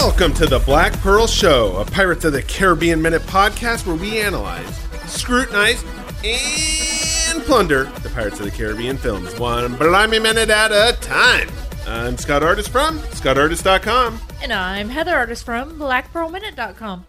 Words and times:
Welcome 0.00 0.32
to 0.34 0.46
the 0.46 0.60
Black 0.60 0.92
Pearl 1.00 1.26
Show, 1.26 1.76
a 1.76 1.84
Pirates 1.84 2.24
of 2.24 2.32
the 2.32 2.42
Caribbean 2.44 3.02
Minute 3.02 3.22
podcast 3.22 3.84
where 3.84 3.96
we 3.96 4.20
analyze, 4.20 4.78
scrutinize, 5.06 5.82
and 6.24 7.42
plunder 7.42 7.84
the 8.02 8.08
Pirates 8.10 8.38
of 8.38 8.46
the 8.46 8.52
Caribbean 8.52 8.96
films 8.96 9.36
one 9.40 9.74
blimey 9.74 10.20
minute 10.20 10.50
at 10.50 10.70
a 10.70 10.96
time. 11.00 11.48
I'm 11.88 12.16
Scott 12.16 12.44
Artist 12.44 12.68
from 12.68 13.00
ScottArtist.com. 13.00 14.20
And 14.40 14.52
I'm 14.52 14.88
Heather 14.88 15.16
Artist 15.16 15.44
from 15.44 15.80
BlackPearlMinute.com. 15.80 17.04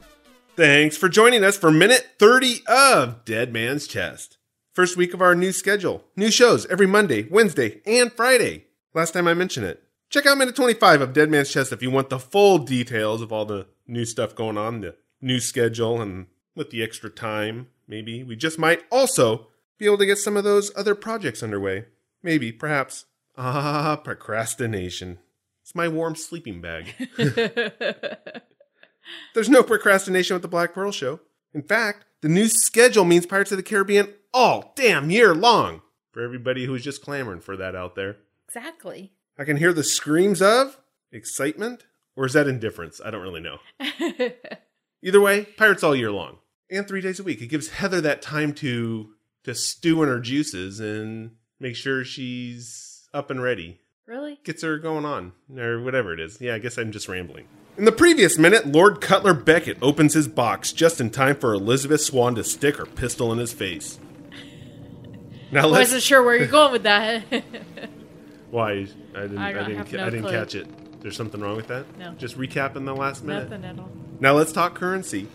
Thanks 0.56 0.98
for 0.98 1.10
joining 1.10 1.44
us 1.44 1.58
for 1.58 1.70
minute 1.70 2.16
30 2.18 2.64
of 2.68 3.24
Dead 3.24 3.54
Man's 3.54 3.86
Chest. 3.86 4.40
First 4.74 4.98
week 4.98 5.14
of 5.14 5.22
our 5.22 5.36
new 5.36 5.52
schedule. 5.52 6.06
New 6.16 6.32
shows 6.32 6.66
every 6.66 6.88
Monday, 6.88 7.28
Wednesday, 7.30 7.82
and 7.86 8.12
Friday. 8.12 8.66
Last 8.96 9.12
time 9.12 9.28
I 9.28 9.36
mentioned 9.36 9.68
it. 9.68 9.84
Check 10.10 10.26
out 10.26 10.40
minute 10.40 10.56
25 10.56 11.02
of 11.02 11.14
Dead 11.14 11.30
Man's 11.30 11.52
Chest 11.52 11.72
if 11.72 11.84
you 11.84 11.92
want 11.92 12.10
the 12.10 12.18
full 12.18 12.58
details 12.58 13.22
of 13.22 13.32
all 13.32 13.46
the 13.46 13.68
new 13.86 14.06
stuff 14.06 14.34
going 14.34 14.58
on, 14.58 14.82
the 14.82 14.96
new 15.22 15.40
schedule, 15.40 16.02
and 16.02 16.26
with 16.56 16.72
the 16.72 16.82
extra 16.82 17.12
time, 17.12 17.68
maybe 17.88 18.24
we 18.24 18.36
just 18.36 18.58
might 18.58 18.82
also 18.92 19.48
be 19.78 19.86
able 19.86 20.00
to 20.00 20.08
get 20.08 20.18
some 20.18 20.36
of 20.36 20.44
those 20.44 20.72
other 20.76 20.96
projects 20.96 21.44
underway. 21.44 21.86
Maybe, 22.24 22.52
perhaps. 22.52 23.06
Ah, 23.38 24.02
procrastination. 24.04 25.20
It's 25.62 25.76
my 25.76 25.88
warm 25.88 26.16
sleeping 26.16 26.60
bag. 26.60 26.96
There's 29.36 29.50
no 29.50 29.62
procrastination 29.62 30.34
with 30.34 30.42
the 30.42 30.48
Black 30.48 30.74
Pearl 30.74 30.92
Show. 30.92 31.20
In 31.54 31.62
fact, 31.62 32.06
the 32.22 32.30
new 32.30 32.48
schedule 32.48 33.06
means 33.06 33.28
Pirates 33.28 33.52
of 33.52 33.58
the 33.58 33.64
Caribbean 33.64 34.12
all 34.34 34.74
damn 34.76 35.12
year 35.12 35.36
long. 35.36 35.84
For 36.12 36.24
everybody 36.24 36.66
who's 36.66 36.84
just 36.84 37.04
clamoring 37.04 37.42
for 37.42 37.56
that 37.58 37.76
out 37.76 37.94
there. 37.94 38.18
Exactly. 38.48 39.14
I 39.40 39.46
can 39.46 39.56
hear 39.56 39.72
the 39.72 39.86
screams 39.86 40.42
of 40.42 40.78
excitement, 41.14 41.86
or 42.18 42.26
is 42.26 42.34
that 42.34 42.46
indifference? 42.48 43.00
I 43.04 43.10
don't 43.10 43.22
really 43.22 43.40
know. 43.40 43.60
Either 45.02 45.22
way, 45.22 45.46
Pirates 45.58 45.82
all 45.82 45.96
year 45.96 46.12
long. 46.12 46.40
And 46.70 46.86
three 46.86 47.00
days 47.00 47.22
a 47.22 47.24
week. 47.24 47.42
It 47.42 47.48
gives 47.48 47.70
Heather 47.70 48.02
that 48.02 48.22
time 48.22 48.54
to 48.56 49.12
to 49.46 49.56
stew 49.56 50.04
in 50.04 50.10
her 50.10 50.20
juices 50.20 50.82
and 50.82 51.32
make 51.58 51.78
sure 51.78 52.04
she's 52.04 53.08
up 53.14 53.32
and 53.32 53.42
ready. 53.42 53.80
really? 54.06 54.40
Gets 54.44 54.62
her 54.62 54.78
going 54.78 55.06
on, 55.06 55.32
or 55.58 55.82
whatever 55.82 56.14
it 56.14 56.20
is. 56.20 56.42
Yeah, 56.42 56.56
I 56.56 56.60
guess 56.60 56.78
I'm 56.78 56.92
just 56.92 57.08
rambling. 57.08 57.48
In 57.78 57.86
the 57.86 57.94
previous 57.94 58.38
minute, 58.38 58.68
Lord 58.68 59.00
Cutler 59.00 59.34
Beckett 59.34 59.78
opens 59.82 60.14
his 60.16 60.28
box 60.28 60.74
just 60.74 61.00
in 61.00 61.10
time 61.12 61.38
for 61.38 61.54
Elizabeth 61.54 62.02
Swann 62.02 62.36
to 62.36 62.44
stick 62.44 62.76
her 62.76 62.86
pistol 62.86 63.32
in 63.32 63.40
his 63.40 63.54
face. 63.54 64.00
Now 65.50 65.70
I 65.70 65.72
wasn't 65.72 66.04
sure 66.04 66.22
where 66.22 66.36
you're 66.36 66.46
going 66.48 66.74
with 66.74 66.84
that. 66.84 67.24
Why? 68.52 68.72
I 68.72 69.22
didn't. 69.22 69.38
I 69.38 69.50
I, 69.50 69.54
didn't. 69.68 69.86
ca- 69.86 69.98
no 69.98 70.06
I 70.06 70.10
didn't 70.10 70.22
clue. 70.24 70.32
catch 70.32 70.56
it. 70.56 71.02
There's 71.02 71.16
something 71.16 71.40
wrong 71.40 71.56
with 71.56 71.68
that. 71.68 71.86
No. 71.98 72.12
Just 72.14 72.38
recapping 72.38 72.86
the 72.86 72.96
last 72.96 73.24
minute. 73.24 73.50
Nothing 73.50 73.66
at 73.66 73.80
all. 73.80 73.90
Now 74.20 74.34
let's 74.34 74.52
talk 74.52 74.76
currency. 74.76 75.28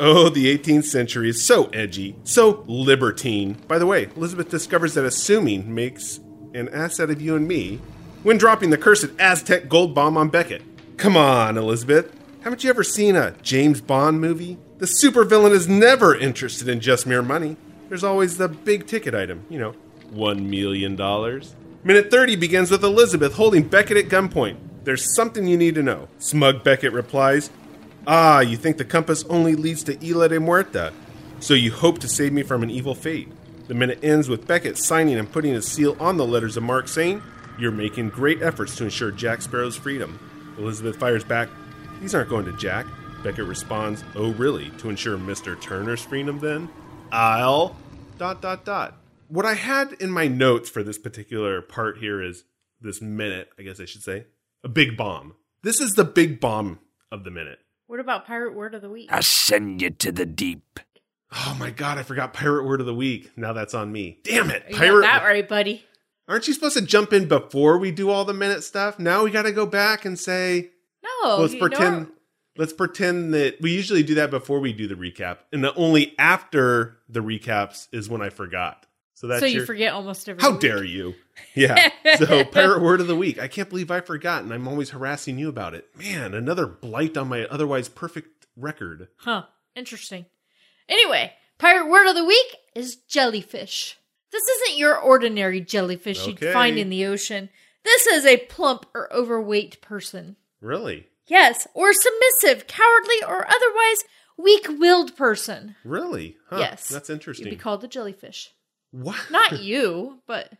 Oh, 0.00 0.28
the 0.28 0.56
18th 0.56 0.84
century 0.84 1.28
is 1.28 1.44
so 1.44 1.64
edgy, 1.70 2.14
so 2.22 2.62
libertine. 2.68 3.54
By 3.66 3.78
the 3.78 3.86
way, 3.86 4.04
Elizabeth 4.16 4.48
discovers 4.48 4.94
that 4.94 5.04
assuming 5.04 5.74
makes 5.74 6.20
an 6.54 6.68
asset 6.68 7.10
of 7.10 7.20
you 7.20 7.34
and 7.34 7.48
me 7.48 7.80
when 8.22 8.38
dropping 8.38 8.70
the 8.70 8.78
cursed 8.78 9.06
Aztec 9.18 9.68
gold 9.68 9.94
bomb 9.96 10.16
on 10.16 10.28
Beckett. 10.28 10.62
Come 10.98 11.16
on, 11.16 11.58
Elizabeth. 11.58 12.14
Haven't 12.42 12.62
you 12.62 12.70
ever 12.70 12.84
seen 12.84 13.16
a 13.16 13.32
James 13.42 13.80
Bond 13.80 14.20
movie? 14.20 14.56
The 14.78 14.86
supervillain 14.86 15.50
is 15.50 15.68
never 15.68 16.14
interested 16.16 16.68
in 16.68 16.78
just 16.78 17.04
mere 17.04 17.22
money. 17.22 17.56
There's 17.88 18.04
always 18.04 18.36
the 18.38 18.48
big 18.48 18.86
ticket 18.86 19.14
item, 19.14 19.44
you 19.48 19.58
know, 19.58 19.74
$1 20.12 20.42
million. 20.48 20.96
Minute 21.84 22.10
30 22.10 22.36
begins 22.36 22.70
with 22.70 22.82
Elizabeth 22.82 23.34
holding 23.34 23.62
Beckett 23.62 23.96
at 23.96 24.08
gunpoint. 24.08 24.56
There's 24.84 25.14
something 25.14 25.46
you 25.46 25.56
need 25.56 25.76
to 25.76 25.82
know. 25.82 26.08
Smug 26.18 26.64
Beckett 26.64 26.92
replies, 26.92 27.50
Ah, 28.06 28.40
you 28.40 28.56
think 28.56 28.78
the 28.78 28.84
compass 28.84 29.24
only 29.28 29.54
leads 29.54 29.84
to 29.84 30.04
Isla 30.04 30.28
de 30.28 30.38
Muerta, 30.38 30.92
so 31.40 31.54
you 31.54 31.70
hope 31.70 31.98
to 32.00 32.08
save 32.08 32.32
me 32.32 32.42
from 32.42 32.62
an 32.62 32.70
evil 32.70 32.94
fate. 32.94 33.28
The 33.68 33.74
minute 33.74 34.00
ends 34.02 34.28
with 34.28 34.46
Beckett 34.46 34.76
signing 34.76 35.18
and 35.18 35.30
putting 35.30 35.54
a 35.54 35.62
seal 35.62 35.96
on 36.00 36.16
the 36.16 36.26
letters 36.26 36.56
of 36.56 36.62
marque 36.64 36.88
saying, 36.88 37.22
You're 37.58 37.70
making 37.70 38.08
great 38.08 38.42
efforts 38.42 38.74
to 38.76 38.84
ensure 38.84 39.12
Jack 39.12 39.42
Sparrow's 39.42 39.76
freedom. 39.76 40.18
Elizabeth 40.58 40.96
fires 40.96 41.22
back, 41.22 41.48
These 42.00 42.14
aren't 42.14 42.30
going 42.30 42.46
to 42.46 42.52
Jack. 42.56 42.86
Beckett 43.22 43.46
responds, 43.46 44.02
Oh, 44.16 44.32
really? 44.32 44.70
To 44.78 44.90
ensure 44.90 45.16
Mr. 45.16 45.60
Turner's 45.60 46.02
freedom, 46.02 46.40
then? 46.40 46.68
I'll. 47.12 47.76
Dot, 48.16 48.42
dot, 48.42 48.64
dot. 48.64 48.94
What 49.28 49.44
I 49.46 49.54
had 49.54 49.92
in 49.94 50.10
my 50.10 50.26
notes 50.26 50.70
for 50.70 50.82
this 50.82 50.98
particular 50.98 51.60
part 51.62 51.98
here 51.98 52.22
is 52.22 52.44
this 52.80 53.00
minute, 53.02 53.50
I 53.58 53.62
guess 53.62 53.80
I 53.80 53.84
should 53.84 54.02
say, 54.02 54.26
a 54.64 54.68
big 54.68 54.96
bomb. 54.96 55.34
This 55.62 55.80
is 55.80 55.94
the 55.94 56.04
big 56.04 56.40
bomb 56.40 56.78
of 57.12 57.24
the 57.24 57.30
minute. 57.30 57.58
What 57.86 58.00
about 58.00 58.26
Pirate 58.26 58.54
Word 58.54 58.74
of 58.74 58.82
the 58.82 58.88
Week? 58.90 59.08
I 59.12 59.20
send 59.20 59.82
you 59.82 59.90
to 59.90 60.12
the 60.12 60.26
deep. 60.26 60.80
Oh 61.30 61.56
my 61.58 61.70
god, 61.70 61.98
I 61.98 62.04
forgot 62.04 62.32
pirate 62.32 62.64
word 62.64 62.80
of 62.80 62.86
the 62.86 62.94
week. 62.94 63.30
Now 63.36 63.52
that's 63.52 63.74
on 63.74 63.92
me. 63.92 64.18
Damn 64.24 64.50
it. 64.50 64.64
You 64.70 64.76
Pirate 64.76 65.02
got 65.02 65.20
that 65.20 65.26
right, 65.26 65.46
buddy. 65.46 65.84
Aren't 66.26 66.48
you 66.48 66.54
supposed 66.54 66.78
to 66.78 66.82
jump 66.82 67.12
in 67.12 67.28
before 67.28 67.76
we 67.76 67.90
do 67.90 68.08
all 68.08 68.24
the 68.24 68.32
minute 68.32 68.64
stuff? 68.64 68.98
Now 68.98 69.24
we 69.24 69.30
got 69.30 69.42
to 69.42 69.52
go 69.52 69.66
back 69.66 70.06
and 70.06 70.18
say, 70.18 70.70
No. 71.22 71.36
let's 71.40 71.52
you 71.52 71.60
pretend 71.60 72.00
know- 72.06 72.12
let's 72.56 72.72
pretend 72.72 73.34
that 73.34 73.60
we 73.60 73.72
usually 73.74 74.02
do 74.02 74.14
that 74.14 74.30
before 74.30 74.58
we 74.58 74.72
do 74.72 74.88
the 74.88 74.94
recap. 74.94 75.38
And 75.52 75.62
the 75.62 75.74
only 75.74 76.14
after 76.18 76.96
the 77.10 77.20
recaps 77.20 77.88
is 77.92 78.08
when 78.08 78.22
I 78.22 78.30
forgot. 78.30 78.86
So 79.18 79.26
that's 79.26 79.40
so 79.40 79.46
you 79.46 79.56
your, 79.56 79.66
forget 79.66 79.94
almost 79.94 80.28
every 80.28 80.40
How 80.40 80.52
week. 80.52 80.60
dare 80.60 80.84
you? 80.84 81.16
Yeah. 81.52 81.88
So 82.18 82.44
pirate 82.52 82.80
word 82.80 83.00
of 83.00 83.08
the 83.08 83.16
week. 83.16 83.40
I 83.40 83.48
can't 83.48 83.68
believe 83.68 83.90
I 83.90 83.98
forgot 84.00 84.44
and 84.44 84.54
I'm 84.54 84.68
always 84.68 84.90
harassing 84.90 85.40
you 85.40 85.48
about 85.48 85.74
it. 85.74 85.88
Man, 85.96 86.34
another 86.34 86.68
blight 86.68 87.16
on 87.16 87.26
my 87.26 87.44
otherwise 87.46 87.88
perfect 87.88 88.46
record. 88.56 89.08
Huh. 89.16 89.46
Interesting. 89.74 90.26
Anyway, 90.88 91.32
Pirate 91.58 91.88
Word 91.90 92.08
of 92.08 92.14
the 92.14 92.24
Week 92.24 92.46
is 92.76 92.94
jellyfish. 92.94 93.98
This 94.30 94.44
isn't 94.44 94.78
your 94.78 94.96
ordinary 94.96 95.60
jellyfish 95.62 96.20
Okay. 96.20 96.46
you'd 96.46 96.52
find 96.52 96.78
in 96.78 96.88
the 96.88 97.04
ocean. 97.04 97.48
This 97.82 98.06
is 98.06 98.24
a 98.24 98.36
plump 98.36 98.86
or 98.94 99.12
overweight 99.12 99.82
person. 99.82 100.36
Really? 100.60 101.08
Yes, 101.26 101.66
or 101.74 101.92
submissive, 101.92 102.68
cowardly, 102.68 103.16
or 103.26 103.44
otherwise 103.48 104.04
weak-willed 104.36 105.16
person. 105.16 105.74
Really? 105.84 106.36
Huh, 106.48 106.58
yes, 106.60 106.88
That's 106.88 107.10
interesting. 107.10 107.46
You'd 107.48 107.56
be 107.56 107.60
called 107.60 107.82
a 107.82 107.88
jellyfish. 107.88 108.52
What? 108.90 109.16
Not 109.30 109.60
you, 109.62 110.18
but 110.26 110.52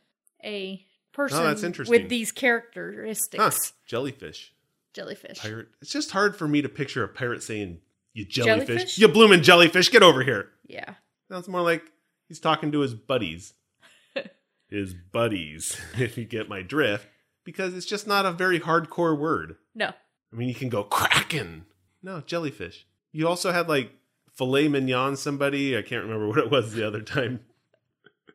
a 0.45 0.85
person 1.13 1.41
Oh, 1.41 1.45
that's 1.45 1.63
interesting. 1.63 2.01
with 2.01 2.09
these 2.09 2.33
characteristics. 2.33 3.43
Huh, 3.43 3.73
jellyfish. 3.87 4.53
Jellyfish. 4.95 5.39
Pirate. 5.41 5.69
It's 5.81 5.93
just 5.93 6.11
hard 6.11 6.37
for 6.37 6.49
me 6.49 6.63
to 6.63 6.69
picture 6.69 7.05
a 7.05 7.09
pirate 7.09 7.43
saying, 7.43 7.81
"You 8.15 8.25
jellyfish, 8.25 8.67
Jellyfish? 8.67 8.99
you 8.99 9.09
bloomin' 9.09 9.43
jellyfish, 9.43 9.91
get 9.91 10.03
over 10.03 10.23
here." 10.23 10.49
Yeah. 10.67 10.95
Sounds 11.31 11.49
more 11.49 11.61
like 11.63 11.83
he's 12.29 12.41
talking 12.41 12.73
to 12.73 12.81
his 12.81 12.95
buddies. 12.95 13.55
his 14.69 14.95
buddies, 14.95 15.77
if 15.99 16.17
you 16.19 16.25
get 16.25 16.49
my 16.49 16.63
drift, 16.63 17.07
because 17.45 17.75
it's 17.75 17.87
just 17.87 18.07
not 18.07 18.27
a 18.27 18.33
very 18.33 18.59
hardcore 18.61 19.17
word. 19.19 19.57
No. 19.75 19.93
I 20.33 20.37
mean, 20.37 20.49
you 20.49 20.55
can 20.55 20.69
go 20.69 20.83
kraken. 20.85 21.67
No, 22.03 22.21
jellyfish. 22.21 22.87
You 23.13 23.29
also 23.29 23.53
had 23.53 23.69
like 23.69 23.93
filet 24.35 24.69
mignon. 24.69 25.17
Somebody 25.17 25.77
I 25.77 25.83
can't 25.83 26.05
remember 26.05 26.29
what 26.29 26.39
it 26.39 26.51
was 26.51 26.73
the 26.73 26.87
other 26.87 27.03
time. 27.03 27.41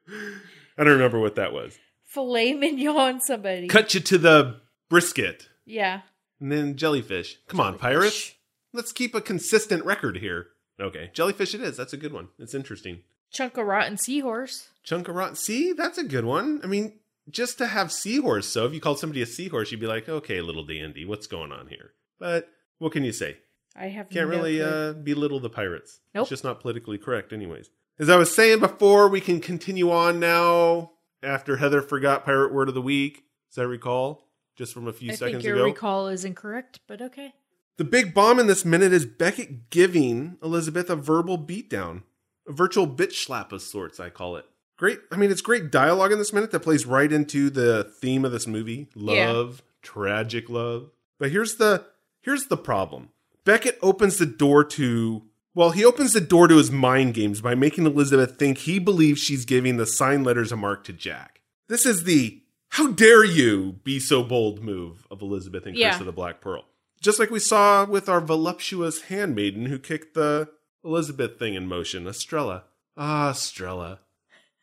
I 0.10 0.84
don't 0.84 0.94
remember 0.94 1.20
what 1.20 1.36
that 1.36 1.54
was. 1.54 1.78
Filet 2.06 2.54
mignon 2.54 3.22
somebody. 3.22 3.68
Cut 3.68 3.94
you 3.94 4.00
to 4.02 4.18
the 4.18 4.62
brisket. 4.90 5.50
Yeah. 5.66 6.02
And 6.40 6.52
then 6.52 6.76
jellyfish. 6.76 7.38
Come 7.48 7.60
on, 7.60 7.78
pirates. 7.78 8.34
Let's 8.74 8.92
keep 8.92 9.16
a 9.16 9.22
consistent 9.22 9.86
record 9.86 10.18
here. 10.18 10.48
Okay, 10.80 11.12
jellyfish 11.14 11.54
it 11.54 11.62
is. 11.62 11.78
That's 11.78 11.94
a 11.94 11.98
good 11.98 12.14
one. 12.14 12.30
It's 12.40 12.54
interesting. 12.54 13.02
Chunk 13.32 13.58
of 13.58 13.66
rotten 13.66 13.98
seahorse. 13.98 14.70
Chunk 14.84 15.08
of 15.08 15.16
rotten. 15.16 15.36
See, 15.36 15.74
that's 15.74 15.98
a 15.98 16.04
good 16.04 16.26
one. 16.26 16.62
I 16.64 16.68
mean, 16.68 17.00
just 17.30 17.58
to 17.60 17.68
have 17.68 17.92
seahorse. 17.92 18.48
So 18.48 18.66
if 18.66 18.74
you 18.74 18.80
called 18.80 19.00
somebody 19.00 19.22
a 19.22 19.26
seahorse, 19.26 19.72
you'd 19.72 19.80
be 19.80 19.88
like, 19.88 20.10
okay, 20.10 20.42
little 20.42 20.66
dandy, 20.66 21.06
what's 21.06 21.28
going 21.28 21.52
on 21.52 21.68
here? 21.68 21.92
But 22.20 22.50
what 22.78 22.92
can 22.92 23.04
you 23.04 23.14
say? 23.14 23.38
I 23.76 23.88
have 23.88 24.10
Can't 24.10 24.30
no 24.30 24.36
really 24.36 24.62
uh, 24.62 24.94
belittle 24.94 25.40
the 25.40 25.50
pirates. 25.50 26.00
Nope. 26.14 26.24
It's 26.24 26.30
just 26.30 26.44
not 26.44 26.60
politically 26.60 26.98
correct, 26.98 27.34
anyways. 27.34 27.70
As 28.00 28.10
I 28.10 28.16
was 28.16 28.34
saying 28.34 28.60
before, 28.60 29.08
we 29.08 29.22
can 29.22 29.40
continue 29.40 29.92
on 29.92 30.20
now 30.20 30.92
after 31.22 31.58
Heather 31.58 31.82
forgot 31.82 32.26
Pirate 32.26 32.54
Word 32.54 32.68
of 32.68 32.76
the 32.76 32.82
Week, 32.82 33.24
as 33.52 33.58
I 33.60 33.64
recall, 33.64 34.28
just 34.56 34.74
from 34.74 34.88
a 34.88 34.94
few 34.94 35.12
I 35.12 35.16
seconds 35.16 35.44
think 35.44 35.46
your 35.46 35.56
ago. 35.58 35.66
recall 35.66 36.08
is 36.08 36.26
incorrect, 36.26 36.80
but 36.88 37.02
okay. 37.02 37.34
The 37.78 37.84
big 37.84 38.14
bomb 38.14 38.40
in 38.40 38.48
this 38.48 38.66
minute 38.66 38.94
is 38.94 39.06
Beckett 39.06 39.70
giving 39.70 40.38
Elizabeth 40.44 40.90
a 40.90 40.96
verbal 40.96 41.38
beatdown, 41.38 42.04
a 42.48 42.52
virtual 42.52 42.88
bitch 42.88 43.14
slap 43.14 43.52
of 43.52 43.62
sorts, 43.62 44.00
I 44.00 44.10
call 44.10 44.36
it. 44.38 44.46
Great. 44.78 45.00
I 45.12 45.18
mean, 45.18 45.32
it's 45.32 45.42
great 45.42 45.72
dialogue 45.72 46.12
in 46.12 46.18
this 46.18 46.34
minute 46.34 46.52
that 46.52 46.62
plays 46.62 46.86
right 46.86 47.12
into 47.12 47.50
the 47.50 47.84
theme 48.02 48.26
of 48.26 48.32
this 48.32 48.48
movie: 48.48 48.90
Yeah. 48.96 49.32
love, 49.32 49.64
tragic 49.82 50.50
love. 50.50 50.90
But 51.20 51.32
here's 51.32 51.56
the 51.56 51.86
here's 52.22 52.46
the 52.48 52.58
problem. 52.58 53.10
Beckett 53.46 53.78
opens 53.82 54.18
the 54.18 54.26
door 54.26 54.64
to 54.64 55.24
well, 55.56 55.72
he 55.72 55.86
opens 55.86 56.14
the 56.14 56.22
door 56.22 56.48
to 56.48 56.58
his 56.58 56.72
mind 56.72 57.14
games 57.14 57.42
by 57.42 57.56
making 57.56 57.86
Elizabeth 57.86 58.38
think 58.38 58.60
he 58.60 58.80
believes 58.80 59.20
she's 59.20 59.46
giving 59.46 59.78
the 59.78 59.86
sign 59.86 60.24
letters 60.24 60.52
a 60.52 60.56
marque 60.58 60.84
to 60.86 60.94
Jack. 60.94 61.42
This 61.68 61.86
is 61.86 62.04
the 62.04 62.42
how 62.70 62.92
dare 62.92 63.24
you 63.24 63.74
be 63.84 64.00
so 64.00 64.24
bold 64.24 64.64
move 64.64 65.06
of 65.12 65.22
Elizabeth 65.22 65.68
in 65.68 65.76
Yeah. 65.76 65.92
Curse 65.92 66.00
of 66.02 66.06
the 66.08 66.12
Black 66.12 66.42
Pearl. 66.42 66.66
Just 67.02 67.20
like 67.20 67.30
we 67.30 67.40
saw 67.40 67.86
with 67.86 68.10
our 68.10 68.22
voluptuous 68.22 69.04
handmaiden 69.04 69.68
who 69.68 69.78
kicked 69.78 70.16
the 70.16 70.50
Elizabeth 70.84 71.38
thing 71.38 71.54
in 71.54 71.68
motion, 71.68 72.08
Estrella. 72.08 72.64
Ah, 72.98 73.30
Estrella. 73.32 74.00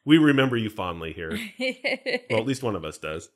We 0.04 0.18
remember 0.18 0.56
you 0.56 0.70
fondly 0.70 1.12
here. 1.12 1.38
well, 2.30 2.40
at 2.40 2.46
least 2.46 2.62
one 2.62 2.74
of 2.74 2.84
us 2.84 2.98
does. 2.98 3.28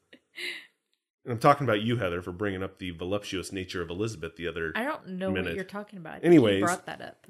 And 1.25 1.33
I'm 1.33 1.39
talking 1.39 1.67
about 1.67 1.83
you, 1.83 1.97
Heather, 1.97 2.21
for 2.21 2.33
bringing 2.33 2.63
up 2.63 2.79
the 2.79 2.91
voluptuous 2.91 3.53
nature 3.53 3.81
of 3.81 3.91
Elizabeth 3.91 4.37
the 4.37 4.49
other. 4.49 4.73
I 4.75 4.85
don't 4.85 5.07
know 5.11 5.31
what 5.31 5.55
you're 5.55 5.65
talking 5.65 5.99
about. 5.99 6.25
Anyways. 6.25 6.61
you 6.61 6.65
brought 6.65 6.87
that 6.87 7.01
up. 7.01 7.27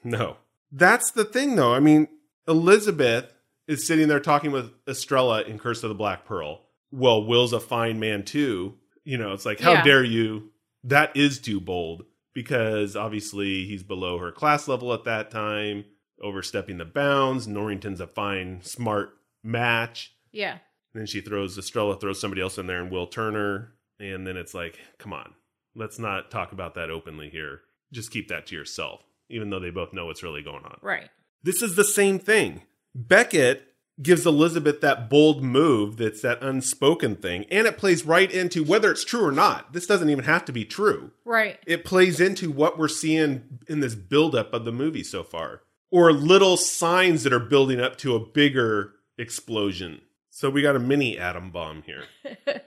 No. 0.04 0.36
That's 0.70 1.10
the 1.10 1.24
thing, 1.24 1.56
though. 1.56 1.72
I 1.74 1.80
mean, 1.80 2.08
Elizabeth 2.46 3.32
is 3.66 3.86
sitting 3.86 4.08
there 4.08 4.20
talking 4.20 4.50
with 4.52 4.70
Estrella 4.86 5.42
in 5.42 5.58
Curse 5.58 5.82
of 5.82 5.88
the 5.88 5.94
Black 5.94 6.24
Pearl. 6.24 6.62
Well, 6.90 7.24
Will's 7.26 7.52
a 7.52 7.60
fine 7.60 7.98
man, 8.00 8.24
too. 8.24 8.74
You 9.04 9.18
know, 9.18 9.32
it's 9.32 9.44
like, 9.46 9.60
how 9.60 9.72
Yeah. 9.72 9.84
dare 9.84 10.04
you? 10.04 10.50
That 10.84 11.16
is 11.16 11.38
too 11.38 11.60
bold 11.60 12.04
because 12.34 12.96
obviously 12.96 13.64
he's 13.66 13.82
below 13.82 14.18
her 14.18 14.30
class 14.32 14.68
level 14.68 14.92
at 14.94 15.04
that 15.04 15.30
time, 15.30 15.84
overstepping 16.22 16.78
the 16.78 16.84
bounds. 16.84 17.46
Norrington's 17.48 18.00
a 18.00 18.06
fine, 18.06 18.60
smart 18.62 19.10
match. 19.42 20.14
Yeah. 20.32 20.58
then 20.94 21.06
she 21.06 21.20
throws 21.20 21.56
Estrella 21.58 21.96
throws 21.98 22.20
somebody 22.20 22.40
else 22.42 22.58
in 22.58 22.66
there 22.66 22.80
and 22.82 22.90
Will 22.90 23.06
Turner. 23.06 23.74
And 24.00 24.26
then 24.26 24.36
it's 24.36 24.54
like, 24.54 24.78
come 24.98 25.12
on, 25.12 25.34
let's 25.74 25.98
not 25.98 26.30
talk 26.30 26.52
about 26.52 26.74
that 26.74 26.90
openly 26.90 27.28
here. 27.30 27.60
Just 27.92 28.10
keep 28.10 28.28
that 28.28 28.46
to 28.48 28.54
yourself, 28.56 29.02
even 29.28 29.50
though 29.50 29.60
they 29.60 29.70
both 29.70 29.92
know 29.92 30.06
what's 30.06 30.22
really 30.22 30.42
going 30.42 30.64
on. 30.64 30.78
Right. 30.82 31.08
This 31.42 31.62
is 31.62 31.76
the 31.76 31.84
same 31.84 32.18
thing. 32.18 32.62
Beckett 32.94 33.64
gives 34.00 34.26
Elizabeth 34.26 34.80
that 34.80 35.10
bold 35.10 35.42
move 35.42 35.96
that's 35.96 36.22
that 36.22 36.42
unspoken 36.42 37.16
thing, 37.16 37.44
and 37.50 37.66
it 37.66 37.78
plays 37.78 38.04
right 38.06 38.30
into 38.30 38.62
whether 38.64 38.90
it's 38.90 39.04
true 39.04 39.24
or 39.24 39.32
not. 39.32 39.72
This 39.72 39.86
doesn't 39.86 40.10
even 40.10 40.24
have 40.24 40.44
to 40.46 40.52
be 40.52 40.64
true. 40.64 41.10
Right. 41.24 41.58
It 41.66 41.84
plays 41.84 42.20
into 42.20 42.50
what 42.50 42.78
we're 42.78 42.88
seeing 42.88 43.60
in 43.68 43.80
this 43.80 43.94
buildup 43.94 44.52
of 44.52 44.64
the 44.64 44.72
movie 44.72 45.04
so 45.04 45.22
far, 45.22 45.62
or 45.90 46.12
little 46.12 46.56
signs 46.56 47.24
that 47.24 47.32
are 47.32 47.40
building 47.40 47.80
up 47.80 47.96
to 47.98 48.14
a 48.14 48.20
bigger 48.24 48.92
explosion. 49.16 50.00
So 50.30 50.50
we 50.50 50.62
got 50.62 50.76
a 50.76 50.80
mini 50.80 51.18
atom 51.18 51.50
bomb 51.50 51.82
here. 51.82 52.04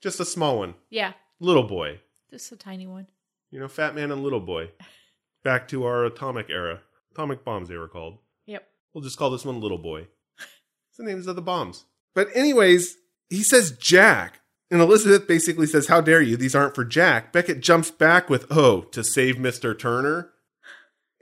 Just 0.00 0.20
a 0.20 0.24
small 0.24 0.58
one. 0.58 0.74
Yeah. 0.88 1.12
Little 1.40 1.64
boy. 1.64 2.00
Just 2.30 2.52
a 2.52 2.56
tiny 2.56 2.86
one. 2.86 3.08
You 3.50 3.58
know, 3.58 3.66
Fat 3.68 3.96
Man 3.96 4.12
and 4.12 4.22
Little 4.22 4.40
Boy. 4.40 4.70
Back 5.42 5.68
to 5.68 5.84
our 5.84 6.04
atomic 6.04 6.50
era. 6.50 6.80
Atomic 7.12 7.44
bombs, 7.44 7.68
they 7.68 7.76
were 7.76 7.88
called. 7.88 8.18
Yep. 8.46 8.66
We'll 8.92 9.04
just 9.04 9.18
call 9.18 9.30
this 9.30 9.44
one 9.44 9.60
Little 9.60 9.78
Boy. 9.78 10.06
It's 10.88 10.96
the 10.98 11.04
names 11.04 11.28
of 11.28 11.36
the 11.36 11.42
bombs. 11.42 11.84
But, 12.16 12.28
anyways, 12.34 12.96
he 13.28 13.44
says 13.44 13.70
Jack. 13.70 14.40
And 14.72 14.80
Elizabeth 14.80 15.26
basically 15.28 15.66
says, 15.66 15.86
How 15.86 16.00
dare 16.00 16.20
you? 16.20 16.36
These 16.36 16.54
aren't 16.54 16.74
for 16.74 16.84
Jack. 16.84 17.32
Beckett 17.32 17.60
jumps 17.60 17.90
back 17.90 18.28
with, 18.28 18.46
Oh, 18.50 18.82
to 18.82 19.04
save 19.04 19.36
Mr. 19.36 19.78
Turner. 19.78 20.30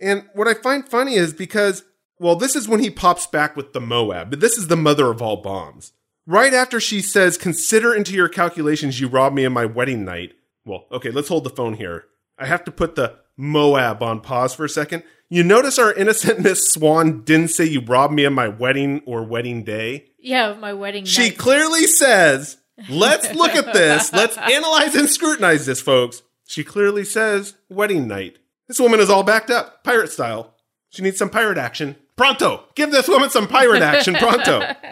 And 0.01 0.25
what 0.35 0.49
I 0.49 0.55
find 0.55 0.89
funny 0.89 1.15
is 1.17 1.33
because, 1.33 1.85
well, 2.19 2.37
this 2.37 2.57
is 2.57 2.69
when 2.69 2.81
he 2.81 2.91
pops 2.91 3.27
back 3.27 3.57
with 3.57 3.73
the 3.73 3.81
Moab, 3.81 4.31
but 4.31 4.41
this 4.41 4.57
is 4.57 4.69
the 4.69 4.77
mother 4.77 5.11
of 5.11 5.21
all 5.21 5.43
bombs. 5.43 5.93
Right 6.27 6.55
after 6.55 6.81
she 6.81 7.01
says, 7.01 7.37
Consider 7.39 7.95
into 7.95 8.15
your 8.15 8.29
calculations 8.29 9.01
you 9.01 9.09
robbed 9.09 9.37
me 9.37 9.45
of 9.45 9.53
my 9.53 9.65
wedding 9.67 10.05
night. 10.05 10.33
Well, 10.65 10.87
okay, 10.93 11.11
let's 11.11 11.29
hold 11.29 11.45
the 11.45 11.51
phone 11.51 11.75
here. 11.75 12.05
I 12.39 12.47
have 12.47 12.65
to 12.65 12.71
put 12.71 12.95
the 12.95 13.19
Moab 13.39 14.03
on 14.03 14.21
pause 14.21 14.55
for 14.55 14.65
a 14.65 14.69
second. 14.69 15.05
You 15.31 15.43
notice 15.45 15.79
our 15.79 15.93
innocent 15.93 16.41
Miss 16.43 16.71
Swann 16.73 17.23
didn't 17.23 17.49
say 17.49 17.65
you 17.65 17.81
robbed 17.81 18.13
me 18.13 18.25
of 18.25 18.33
my 18.35 18.49
wedding 18.49 19.01
or 19.07 19.23
wedding 19.23 19.63
day? 19.65 20.07
Yeah, 20.19 20.55
my 20.55 20.73
wedding 20.75 21.05
She 21.05 21.29
night. 21.31 21.39
clearly 21.39 21.87
says, 21.87 22.57
let's 22.91 23.33
look 23.35 23.53
at 23.53 23.73
this. 23.73 24.13
Let's 24.13 24.37
analyze 24.39 24.95
and 24.95 25.09
scrutinize 25.09 25.65
this, 25.65 25.81
folks. 25.81 26.23
She 26.47 26.65
clearly 26.65 27.05
says 27.05 27.55
wedding 27.71 28.09
night. 28.09 28.39
This 28.67 28.81
woman 28.81 29.01
is 29.01 29.09
all 29.09 29.23
backed 29.23 29.51
up, 29.51 29.85
pirate 29.85 30.11
style. 30.11 30.55
She 30.91 31.03
needs 31.03 31.19
some 31.19 31.31
pirate 31.31 31.59
action. 31.59 31.97
Pronto! 32.17 32.65
Give 32.75 32.91
this 32.91 33.07
woman 33.09 33.31
some 33.31 33.47
pirate 33.47 33.83
action, 33.83 34.15
pronto. 34.17 34.75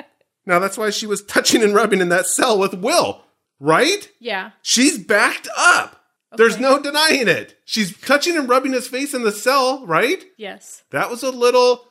Now 0.48 0.60
that's 0.60 0.78
why 0.78 0.90
she 0.90 1.08
was 1.08 1.24
touching 1.24 1.64
and 1.64 1.74
rubbing 1.74 2.00
in 2.00 2.08
that 2.10 2.26
cell 2.26 2.56
with 2.56 2.72
Will, 2.72 3.24
right? 3.58 4.08
yeah. 4.20 4.52
She's 4.62 4.96
backed 4.96 5.48
up. 5.58 6.00
There's 6.36 6.58
no 6.58 6.80
denying 6.80 7.28
it. 7.28 7.58
She's 7.64 7.96
touching 8.00 8.36
and 8.36 8.48
rubbing 8.48 8.72
his 8.72 8.88
face 8.88 9.14
in 9.14 9.22
the 9.22 9.32
cell, 9.32 9.86
right? 9.86 10.24
Yes. 10.36 10.82
That 10.90 11.10
was 11.10 11.22
a 11.22 11.30
little 11.30 11.84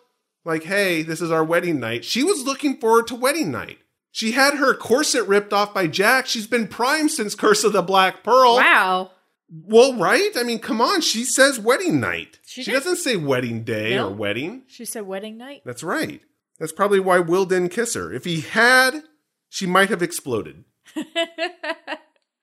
like, 0.43 0.63
hey, 0.63 1.01
this 1.01 1.21
is 1.21 1.31
our 1.31 1.43
wedding 1.43 1.79
night. 1.79 2.05
She 2.05 2.23
was 2.23 2.43
looking 2.43 2.77
forward 2.77 3.07
to 3.07 3.15
wedding 3.15 3.51
night. 3.51 3.79
She 4.11 4.31
had 4.31 4.53
her 4.55 4.73
corset 4.73 5.27
ripped 5.27 5.51
off 5.51 5.73
by 5.73 5.87
Jack. 5.87 6.25
She's 6.27 6.47
been 6.47 6.67
primed 6.67 7.11
since 7.11 7.35
Curse 7.35 7.63
of 7.65 7.73
the 7.73 7.81
Black 7.81 8.23
Pearl. 8.23 8.55
Wow. 8.55 9.11
Well, 9.51 9.95
right? 9.97 10.31
I 10.37 10.43
mean, 10.43 10.59
come 10.59 10.79
on. 10.81 11.01
She 11.01 11.23
says 11.25 11.59
wedding 11.59 11.99
night. 11.99 12.39
She 12.45 12.63
She, 12.63 12.71
doesn't 12.71 12.95
say 12.97 13.17
wedding 13.17 13.63
day 13.63 13.95
No. 13.95 14.07
or 14.07 14.13
wedding. 14.15 14.63
She 14.67 14.85
said 14.85 15.05
wedding 15.05 15.37
night. 15.37 15.63
That's 15.65 15.83
right. 15.83 16.21
That's 16.59 16.71
probably 16.71 16.99
why 17.01 17.19
Will 17.19 17.45
didn't 17.45 17.69
kiss 17.73 17.93
her. 17.95 18.13
If 18.13 18.23
he 18.23 18.39
had, 18.41 19.03
she 19.49 19.65
might 19.65 19.89
have 19.89 20.01
exploded. 20.01 20.63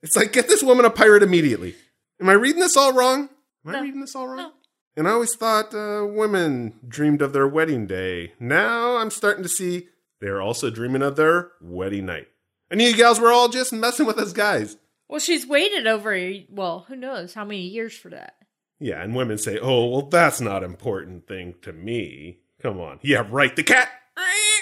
it's 0.03 0.17
like, 0.17 0.33
get 0.33 0.49
this 0.49 0.63
woman 0.63 0.85
a 0.85 0.91
pirate 0.91 1.23
immediately. 1.23 1.75
Am 2.23 2.29
I 2.29 2.35
reading 2.35 2.61
this 2.61 2.77
all 2.77 2.93
wrong? 2.93 3.31
Am 3.67 3.75
I 3.75 3.81
reading 3.81 4.01
this 4.01 4.15
all 4.15 4.29
wrong? 4.29 4.37
No. 4.37 4.53
And 4.97 5.09
I 5.09 5.11
always 5.11 5.35
thought 5.35 5.75
uh, 5.75 6.07
women 6.07 6.75
dreamed 6.87 7.21
of 7.21 7.33
their 7.33 7.49
wedding 7.49 7.85
day. 7.89 8.35
Now 8.39 8.99
I'm 8.99 9.11
starting 9.11 9.43
to 9.43 9.49
see 9.49 9.89
they're 10.21 10.41
also 10.41 10.71
dreaming 10.71 11.03
of 11.03 11.17
their 11.17 11.51
wedding 11.61 12.07
night. 12.07 12.29
And 12.71 12.81
you 12.81 12.95
gals 12.97 13.19
were 13.19 13.33
all 13.33 13.49
just 13.49 13.73
messing 13.73 14.07
with 14.07 14.19
us 14.19 14.33
guys. 14.33 14.77
Well, 15.09 15.19
she's 15.19 15.49
waited 15.49 15.89
over, 15.89 16.15
a- 16.15 16.47
well, 16.49 16.85
who 16.87 16.95
knows 16.95 17.35
how 17.35 17.45
many 17.45 17.63
years 17.63 17.97
for 17.97 18.11
that. 18.11 18.37
Yeah, 18.79 19.03
and 19.03 19.17
women 19.17 19.37
say, 19.37 19.59
oh, 19.59 19.87
well, 19.89 20.03
that's 20.03 20.41
not 20.41 20.63
important 20.63 21.27
thing 21.27 21.57
to 21.63 21.73
me. 21.73 22.39
Come 22.61 22.79
on. 22.79 23.01
Yeah, 23.03 23.27
right. 23.29 23.55
The 23.57 23.65
cat 23.65 23.89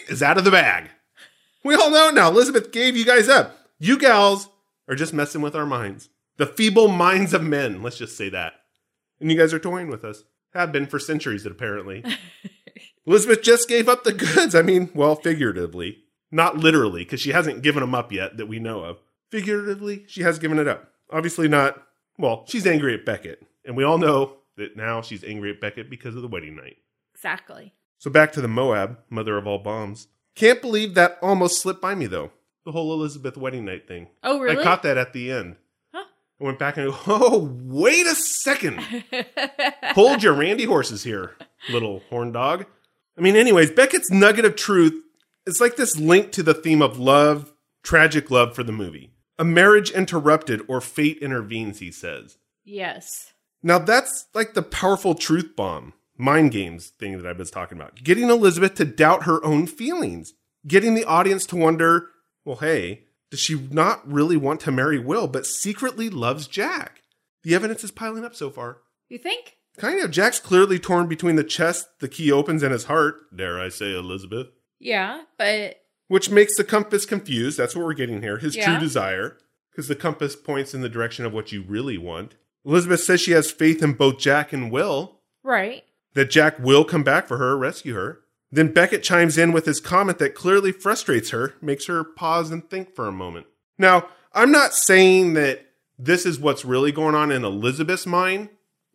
is 0.09 0.23
out 0.23 0.39
of 0.39 0.45
the 0.45 0.51
bag. 0.51 0.89
We 1.63 1.75
all 1.75 1.91
know 1.91 2.09
now. 2.11 2.31
Elizabeth 2.31 2.73
gave 2.73 2.97
you 2.97 3.05
guys 3.05 3.29
up. 3.29 3.55
You 3.79 3.99
gals 3.99 4.49
are 4.89 4.95
just 4.95 5.13
messing 5.13 5.43
with 5.43 5.55
our 5.55 5.67
minds. 5.67 6.09
The 6.41 6.47
feeble 6.47 6.89
minds 6.89 7.35
of 7.35 7.43
men. 7.43 7.83
Let's 7.83 7.99
just 7.99 8.17
say 8.17 8.31
that. 8.31 8.55
And 9.21 9.31
you 9.31 9.37
guys 9.37 9.53
are 9.53 9.59
toying 9.59 9.89
with 9.89 10.07
us. 10.07 10.25
Have 10.55 10.73
been 10.73 10.87
for 10.87 10.99
centuries, 10.99 11.45
apparently. 11.45 12.03
Elizabeth 13.07 13.43
just 13.43 13.69
gave 13.69 13.91
up 13.91 14.05
the 14.05 14.15
goods. 14.15 14.55
I 14.55 14.63
mean, 14.63 14.89
well, 14.95 15.17
figuratively. 15.17 15.99
Not 16.31 16.57
literally, 16.57 17.05
because 17.05 17.21
she 17.21 17.33
hasn't 17.33 17.61
given 17.61 17.83
them 17.83 17.95
up 17.95 18.11
yet 18.11 18.39
that 18.39 18.47
we 18.47 18.59
know 18.59 18.81
of. 18.85 19.03
Figuratively, 19.31 20.07
she 20.09 20.23
has 20.23 20.39
given 20.39 20.59
it 20.59 20.67
up. 20.67 20.91
Obviously, 21.13 21.47
not. 21.47 21.83
Well, 22.17 22.47
she's 22.49 22.67
angry 22.67 22.95
at 22.95 23.05
Beckett. 23.05 23.47
And 23.67 23.77
we 23.77 23.85
all 23.85 23.99
know 23.99 24.39
that 24.57 24.79
now 24.79 25.03
she's 25.03 25.23
angry 25.23 25.51
at 25.51 25.61
Beckett 25.61 25.91
because 25.91 26.17
of 26.17 26.23
the 26.23 26.29
wedding 26.29 26.57
night. 26.57 26.79
Exactly. 27.15 27.75
So 27.99 28.11
back 28.11 28.33
to 28.33 28.41
the 28.41 28.49
Moab, 28.49 28.97
mother 29.11 29.37
of 29.37 29.47
all 29.47 29.59
bombs. 29.59 30.09
Can't 30.35 30.63
believe 30.63 30.95
that 30.95 31.19
almost 31.21 31.61
slipped 31.61 31.83
by 31.83 31.95
me, 31.95 32.07
though. 32.07 32.31
The 32.65 32.73
whole 32.73 32.95
Elizabeth 32.95 33.37
wedding 33.37 33.67
night 33.67 33.87
thing. 33.87 34.07
Oh, 34.23 34.41
really? 34.41 34.57
I 34.57 34.65
caught 34.65 34.83
that 34.85 34.97
at 34.97 35.13
the 35.13 35.31
end. 35.31 35.57
I 36.41 36.45
went 36.45 36.59
back 36.59 36.77
and 36.77 36.91
go, 36.91 36.99
oh, 37.07 37.51
wait 37.65 38.07
a 38.07 38.15
second. 38.15 38.81
Hold 39.95 40.23
your 40.23 40.33
Randy 40.33 40.65
horses 40.65 41.03
here, 41.05 41.37
little 41.71 42.03
horn 42.11 42.33
dog. 42.33 42.67
I 43.19 43.21
mean, 43.21 43.37
anyways, 43.37 43.71
Beckett's 43.73 44.11
nugget 44.11 44.45
of 44.45 44.57
truth 44.57 44.95
is 45.47 45.61
like 45.61 45.77
this 45.77 45.99
link 45.99 46.33
to 46.33 46.43
the 46.43 46.55
theme 46.55 46.81
of 46.81 46.99
love, 46.99 47.53
tragic 47.83 48.31
love 48.31 48.55
for 48.55 48.63
the 48.63 48.73
movie. 48.73 49.11
A 49.39 49.45
marriage 49.45 49.91
interrupted 49.91 50.63
or 50.69 50.81
fate 50.81 51.19
intervenes, 51.19 51.79
he 51.81 51.91
says. 51.91 52.39
yes. 52.65 53.09
Now 53.63 53.79
that's 53.79 54.25
like 54.33 54.55
the 54.55 54.63
powerful 54.63 55.15
truth 55.15 55.55
bomb 55.55 55.93
mind 56.17 56.51
games 56.51 56.89
thing 56.99 57.19
that 57.21 57.27
I 57.27 57.33
was 57.33 57.51
talking 57.51 57.77
about. 57.77 57.97
Getting 58.03 58.31
Elizabeth 58.31 58.75
to 58.77 58.87
doubt 58.87 59.25
her 59.25 59.45
own 59.45 59.67
feelings. 59.67 60.33
Getting 60.67 60.95
the 60.95 61.05
audience 61.05 61.45
to 61.47 61.57
wonder, 61.57 62.09
well, 62.45 62.57
hey, 62.57 63.05
does 63.31 63.41
she 63.41 63.59
not 63.71 64.07
really 64.11 64.37
want 64.37 64.61
to 64.61 64.73
marry 64.73 64.99
Will, 64.99 65.27
but 65.29 65.47
secretly 65.47 66.11
loves 66.11 66.47
Jack? 66.47 67.03
The 67.43 67.55
evidence 67.55 67.85
is 67.85 67.91
piling 67.91 68.25
up 68.25 68.35
so 68.35 68.51
far. 68.51 68.79
You 69.09 69.19
think? 69.19 69.57
Kind 69.79 70.01
of. 70.03 70.11
Jack's 70.11 70.39
clearly 70.41 70.79
torn 70.79 71.07
between 71.07 71.37
the 71.37 71.45
chest 71.45 71.87
the 72.01 72.09
key 72.09 72.31
opens 72.31 72.63
and 72.63 72.73
his 72.73 72.85
heart, 72.85 73.35
dare 73.37 73.59
I 73.61 73.69
say, 73.69 73.93
Elizabeth. 73.97 74.49
Yeah, 74.79 75.23
but 75.39 75.77
Which 76.09 76.29
makes 76.31 76.57
the 76.57 76.65
compass 76.65 77.07
confused. 77.07 77.57
That's 77.57 77.77
what 77.77 77.85
we're 77.85 77.95
getting 77.95 78.21
here. 78.21 78.39
His 78.39 78.57
Yeah. 78.57 78.67
true 78.67 78.81
desire. 78.81 79.39
Because 79.71 79.87
the 79.87 79.95
compass 79.95 80.35
points 80.35 80.75
in 80.75 80.81
the 80.81 80.89
direction 80.89 81.25
of 81.25 81.33
what 81.33 81.53
you 81.53 81.63
really 81.63 81.97
want. 81.97 82.35
Elizabeth 82.65 83.01
says 83.01 83.21
she 83.21 83.31
has 83.31 83.51
faith 83.53 83.81
in 83.83 83.93
both 83.93 84.19
Jack 84.19 84.53
and 84.53 84.71
Will, 84.73 85.21
right. 85.45 85.85
that 86.15 86.29
Jack 86.31 86.59
will 86.59 86.85
come 86.85 87.05
back 87.05 87.29
for 87.29 87.39
her, 87.39 87.57
rescue 87.57 87.95
her. 87.95 88.21
Then 88.53 88.73
Beckett 88.73 89.03
chimes 89.03 89.39
in 89.39 89.53
with 89.53 89.67
his 89.67 89.81
comment 89.81 90.19
that 90.19 90.35
clearly 90.35 90.73
frustrates 90.73 91.31
her, 91.31 91.55
makes 91.61 91.87
her 91.87 92.03
pause 92.03 92.51
and 92.51 92.69
think 92.69 92.95
for 92.95 93.07
a 93.07 93.13
moment. 93.13 93.47
Now, 93.79 94.09
I'm 94.33 94.51
not 94.51 94.75
saying 94.75 95.35
that 95.35 95.67
this 95.99 96.27
is 96.27 96.39
what's 96.39 96.65
really 96.65 96.93
going 96.93 97.15
on 97.15 97.31
in 97.31 97.45
Elizabeth's 97.45 98.07
mind, 98.07 98.49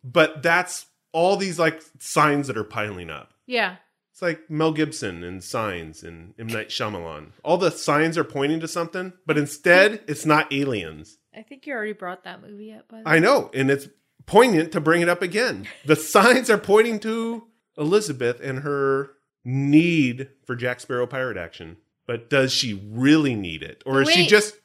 but 0.04 0.42
that's 0.42 0.86
all 1.12 1.36
these 1.36 1.58
like 1.58 1.80
signs 1.98 2.46
that 2.48 2.58
are 2.58 2.64
piling 2.64 3.10
up. 3.10 3.32
Yeah. 3.46 3.76
It's 4.12 4.22
like 4.22 4.50
Mel 4.50 4.72
Gibson 4.72 5.22
and 5.22 5.44
Signs 5.44 6.02
and 6.02 6.34
M. 6.38 6.46
Night 6.46 6.68
Shyamalan. 6.68 7.32
All 7.44 7.58
the 7.58 7.70
signs 7.70 8.16
are 8.16 8.24
pointing 8.24 8.60
to 8.60 8.68
something, 8.68 9.12
but 9.26 9.36
instead 9.36 10.00
it's 10.06 10.24
not 10.24 10.52
aliens. 10.52 11.18
I 11.36 11.42
think 11.42 11.66
you 11.66 11.74
already 11.74 11.92
brought 11.92 12.24
that 12.24 12.40
movie 12.40 12.72
up. 12.72 12.88
By 12.88 13.02
I 13.04 13.18
know, 13.18 13.50
and 13.52 13.70
it's 13.70 13.88
poignant 14.24 14.72
to 14.72 14.80
bring 14.80 15.02
it 15.02 15.08
up 15.08 15.20
again. 15.20 15.68
The 15.84 15.96
signs 16.14 16.48
are 16.48 16.56
pointing 16.56 16.98
to 17.00 17.46
Elizabeth 17.76 18.40
and 18.40 18.60
her 18.60 19.10
need 19.46 20.28
for 20.44 20.56
Jack 20.56 20.80
Sparrow 20.80 21.06
pirate 21.06 21.36
action. 21.36 21.76
But 22.06 22.28
does 22.28 22.52
she 22.52 22.74
really 22.74 23.34
need 23.34 23.62
it? 23.62 23.82
Or 23.86 24.02
is 24.02 24.10
she 24.10 24.26
just 24.26 24.56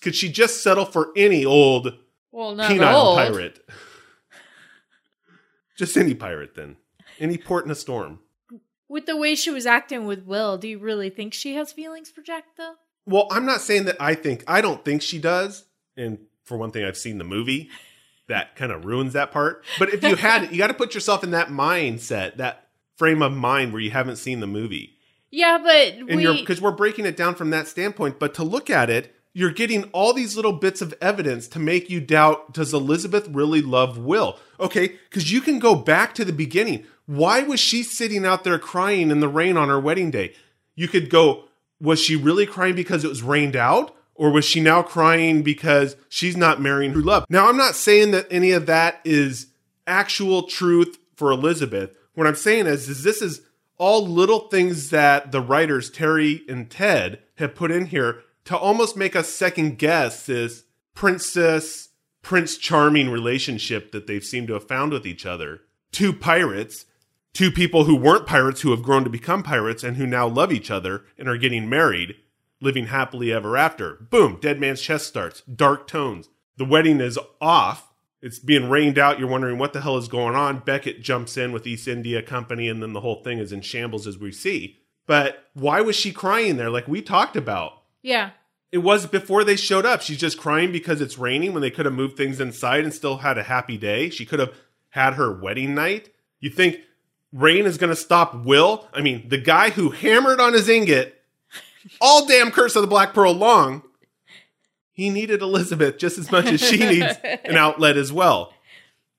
could 0.00 0.14
she 0.14 0.30
just 0.30 0.62
settle 0.62 0.84
for 0.84 1.10
any 1.16 1.44
old 1.44 1.94
Well, 2.32 2.54
not 2.54 2.70
penile 2.70 2.94
old. 2.94 3.18
pirate? 3.18 3.68
just 5.76 5.96
any 5.96 6.14
pirate 6.14 6.54
then. 6.54 6.76
Any 7.20 7.36
port 7.36 7.64
in 7.64 7.70
a 7.70 7.74
storm. 7.74 8.20
With 8.88 9.06
the 9.06 9.16
way 9.16 9.34
she 9.34 9.50
was 9.50 9.66
acting 9.66 10.06
with 10.06 10.24
Will, 10.24 10.56
do 10.56 10.66
you 10.66 10.78
really 10.78 11.10
think 11.10 11.34
she 11.34 11.54
has 11.54 11.72
feelings 11.72 12.10
for 12.10 12.22
Jack, 12.22 12.44
though? 12.56 12.74
Well, 13.06 13.26
I'm 13.30 13.44
not 13.44 13.60
saying 13.60 13.84
that 13.84 13.96
I 14.00 14.14
think 14.14 14.44
I 14.46 14.60
don't 14.60 14.84
think 14.84 15.02
she 15.02 15.18
does. 15.18 15.64
And 15.96 16.18
for 16.44 16.56
one 16.56 16.70
thing, 16.70 16.84
I've 16.84 16.96
seen 16.96 17.18
the 17.18 17.24
movie. 17.24 17.70
That 18.28 18.56
kind 18.56 18.72
of 18.72 18.84
ruins 18.84 19.14
that 19.14 19.30
part. 19.30 19.64
But 19.78 19.92
if 19.92 20.02
you 20.02 20.14
had 20.16 20.44
it, 20.44 20.52
you 20.52 20.58
got 20.58 20.66
to 20.68 20.74
put 20.74 20.94
yourself 20.94 21.24
in 21.24 21.30
that 21.30 21.48
mindset, 21.48 22.36
that 22.36 22.67
frame 22.98 23.22
of 23.22 23.32
mind 23.32 23.72
where 23.72 23.80
you 23.80 23.92
haven't 23.92 24.16
seen 24.16 24.40
the 24.40 24.46
movie. 24.46 24.96
Yeah, 25.30 25.58
but 25.62 26.10
And 26.10 26.16
we. 26.16 26.40
because 26.40 26.60
we're 26.60 26.72
breaking 26.72 27.06
it 27.06 27.16
down 27.16 27.34
from 27.34 27.50
that 27.50 27.68
standpoint. 27.68 28.18
But 28.18 28.34
to 28.34 28.42
look 28.42 28.68
at 28.68 28.90
it, 28.90 29.14
you're 29.32 29.52
getting 29.52 29.84
all 29.92 30.12
these 30.12 30.36
little 30.36 30.52
bits 30.52 30.82
of 30.82 30.94
evidence 31.00 31.46
to 31.48 31.58
make 31.58 31.88
you 31.88 32.00
doubt 32.00 32.52
does 32.52 32.74
Elizabeth 32.74 33.28
really 33.28 33.62
love 33.62 33.98
Will? 33.98 34.38
Okay, 34.58 34.96
because 35.08 35.30
you 35.30 35.40
can 35.40 35.58
go 35.58 35.74
back 35.74 36.14
to 36.14 36.24
the 36.24 36.32
beginning. 36.32 36.84
Why 37.06 37.42
was 37.42 37.60
she 37.60 37.82
sitting 37.82 38.26
out 38.26 38.42
there 38.44 38.58
crying 38.58 39.10
in 39.10 39.20
the 39.20 39.28
rain 39.28 39.56
on 39.56 39.68
her 39.68 39.78
wedding 39.78 40.10
day? 40.10 40.34
You 40.74 40.88
could 40.88 41.08
go, 41.08 41.44
was 41.80 42.00
she 42.00 42.16
really 42.16 42.46
crying 42.46 42.74
because 42.74 43.04
it 43.04 43.08
was 43.08 43.22
rained 43.22 43.56
out? 43.56 43.94
Or 44.14 44.32
was 44.32 44.44
she 44.44 44.60
now 44.60 44.82
crying 44.82 45.42
because 45.42 45.94
she's 46.08 46.36
not 46.36 46.60
marrying 46.60 46.92
her 46.92 47.00
love? 47.00 47.24
Now, 47.30 47.48
I'm 47.48 47.56
not 47.56 47.76
saying 47.76 48.10
that 48.10 48.26
any 48.32 48.50
of 48.50 48.66
that 48.66 49.00
is 49.04 49.46
actual 49.86 50.42
truth 50.42 50.98
for 51.14 51.30
Elizabeth. 51.30 51.94
What 52.18 52.26
I'm 52.26 52.34
saying 52.34 52.66
is, 52.66 52.88
is 52.88 53.04
this 53.04 53.22
is 53.22 53.42
all 53.76 54.04
little 54.04 54.48
things 54.48 54.90
that 54.90 55.30
the 55.30 55.40
writers 55.40 55.88
Terry 55.88 56.42
and 56.48 56.68
Ted 56.68 57.20
have 57.36 57.54
put 57.54 57.70
in 57.70 57.86
here 57.86 58.22
to 58.46 58.58
almost 58.58 58.96
make 58.96 59.14
us 59.14 59.28
second 59.28 59.78
guess 59.78 60.26
this 60.26 60.64
princess 60.94 61.90
prince 62.20 62.56
charming 62.56 63.08
relationship 63.08 63.92
that 63.92 64.08
they've 64.08 64.24
seemed 64.24 64.48
to 64.48 64.54
have 64.54 64.66
found 64.66 64.92
with 64.92 65.06
each 65.06 65.26
other. 65.26 65.60
Two 65.92 66.12
pirates, 66.12 66.86
two 67.34 67.52
people 67.52 67.84
who 67.84 67.94
weren't 67.94 68.26
pirates 68.26 68.62
who 68.62 68.72
have 68.72 68.82
grown 68.82 69.04
to 69.04 69.10
become 69.10 69.44
pirates 69.44 69.84
and 69.84 69.96
who 69.96 70.04
now 70.04 70.26
love 70.26 70.52
each 70.52 70.72
other 70.72 71.04
and 71.16 71.28
are 71.28 71.38
getting 71.38 71.70
married, 71.70 72.16
living 72.60 72.86
happily 72.86 73.32
ever 73.32 73.56
after. 73.56 73.94
Boom, 74.10 74.38
Dead 74.40 74.58
Man's 74.58 74.82
Chest 74.82 75.06
starts. 75.06 75.42
Dark 75.42 75.86
tones. 75.86 76.28
The 76.56 76.64
wedding 76.64 77.00
is 77.00 77.16
off. 77.40 77.87
It's 78.20 78.38
being 78.38 78.68
rained 78.68 78.98
out. 78.98 79.18
You're 79.18 79.28
wondering 79.28 79.58
what 79.58 79.72
the 79.72 79.80
hell 79.80 79.96
is 79.96 80.08
going 80.08 80.34
on. 80.34 80.58
Beckett 80.60 81.02
jumps 81.02 81.36
in 81.36 81.52
with 81.52 81.66
East 81.66 81.86
India 81.86 82.20
Company, 82.22 82.68
and 82.68 82.82
then 82.82 82.92
the 82.92 83.00
whole 83.00 83.22
thing 83.22 83.38
is 83.38 83.52
in 83.52 83.60
shambles 83.60 84.06
as 84.06 84.18
we 84.18 84.32
see. 84.32 84.78
But 85.06 85.46
why 85.54 85.80
was 85.80 85.96
she 85.96 86.12
crying 86.12 86.56
there, 86.56 86.70
like 86.70 86.88
we 86.88 87.00
talked 87.02 87.36
about? 87.36 87.82
yeah. 88.02 88.30
It 88.70 88.78
was 88.78 89.06
before 89.06 89.44
they 89.44 89.56
showed 89.56 89.86
up. 89.86 90.02
She's 90.02 90.18
just 90.18 90.36
crying 90.36 90.72
because 90.72 91.00
it's 91.00 91.16
raining 91.16 91.54
when 91.54 91.62
they 91.62 91.70
could 91.70 91.86
have 91.86 91.94
moved 91.94 92.18
things 92.18 92.38
inside 92.38 92.84
and 92.84 92.92
still 92.92 93.16
had 93.16 93.38
a 93.38 93.42
happy 93.44 93.78
day. 93.78 94.10
She 94.10 94.26
could 94.26 94.40
have 94.40 94.52
had 94.90 95.14
her 95.14 95.32
wedding 95.32 95.74
night. 95.74 96.10
You 96.38 96.50
think 96.50 96.80
rain 97.32 97.64
is 97.64 97.78
going 97.78 97.88
to 97.88 97.96
stop 97.96 98.44
Will? 98.44 98.86
I 98.92 99.00
mean, 99.00 99.26
the 99.26 99.38
guy 99.38 99.70
who 99.70 99.88
hammered 99.88 100.38
on 100.38 100.52
his 100.52 100.68
ingot 100.68 101.18
all 101.98 102.26
damn 102.26 102.50
Curse 102.50 102.76
of 102.76 102.82
the 102.82 102.88
Black 102.88 103.14
Pearl 103.14 103.32
long, 103.32 103.84
he 104.98 105.10
needed 105.10 105.42
Elizabeth 105.42 105.96
just 105.96 106.18
as 106.18 106.28
much 106.32 106.46
as 106.46 106.60
she 106.60 106.76
needs 106.78 107.06
an 107.44 107.54
outlet 107.56 107.96
as 107.96 108.12
well. 108.12 108.52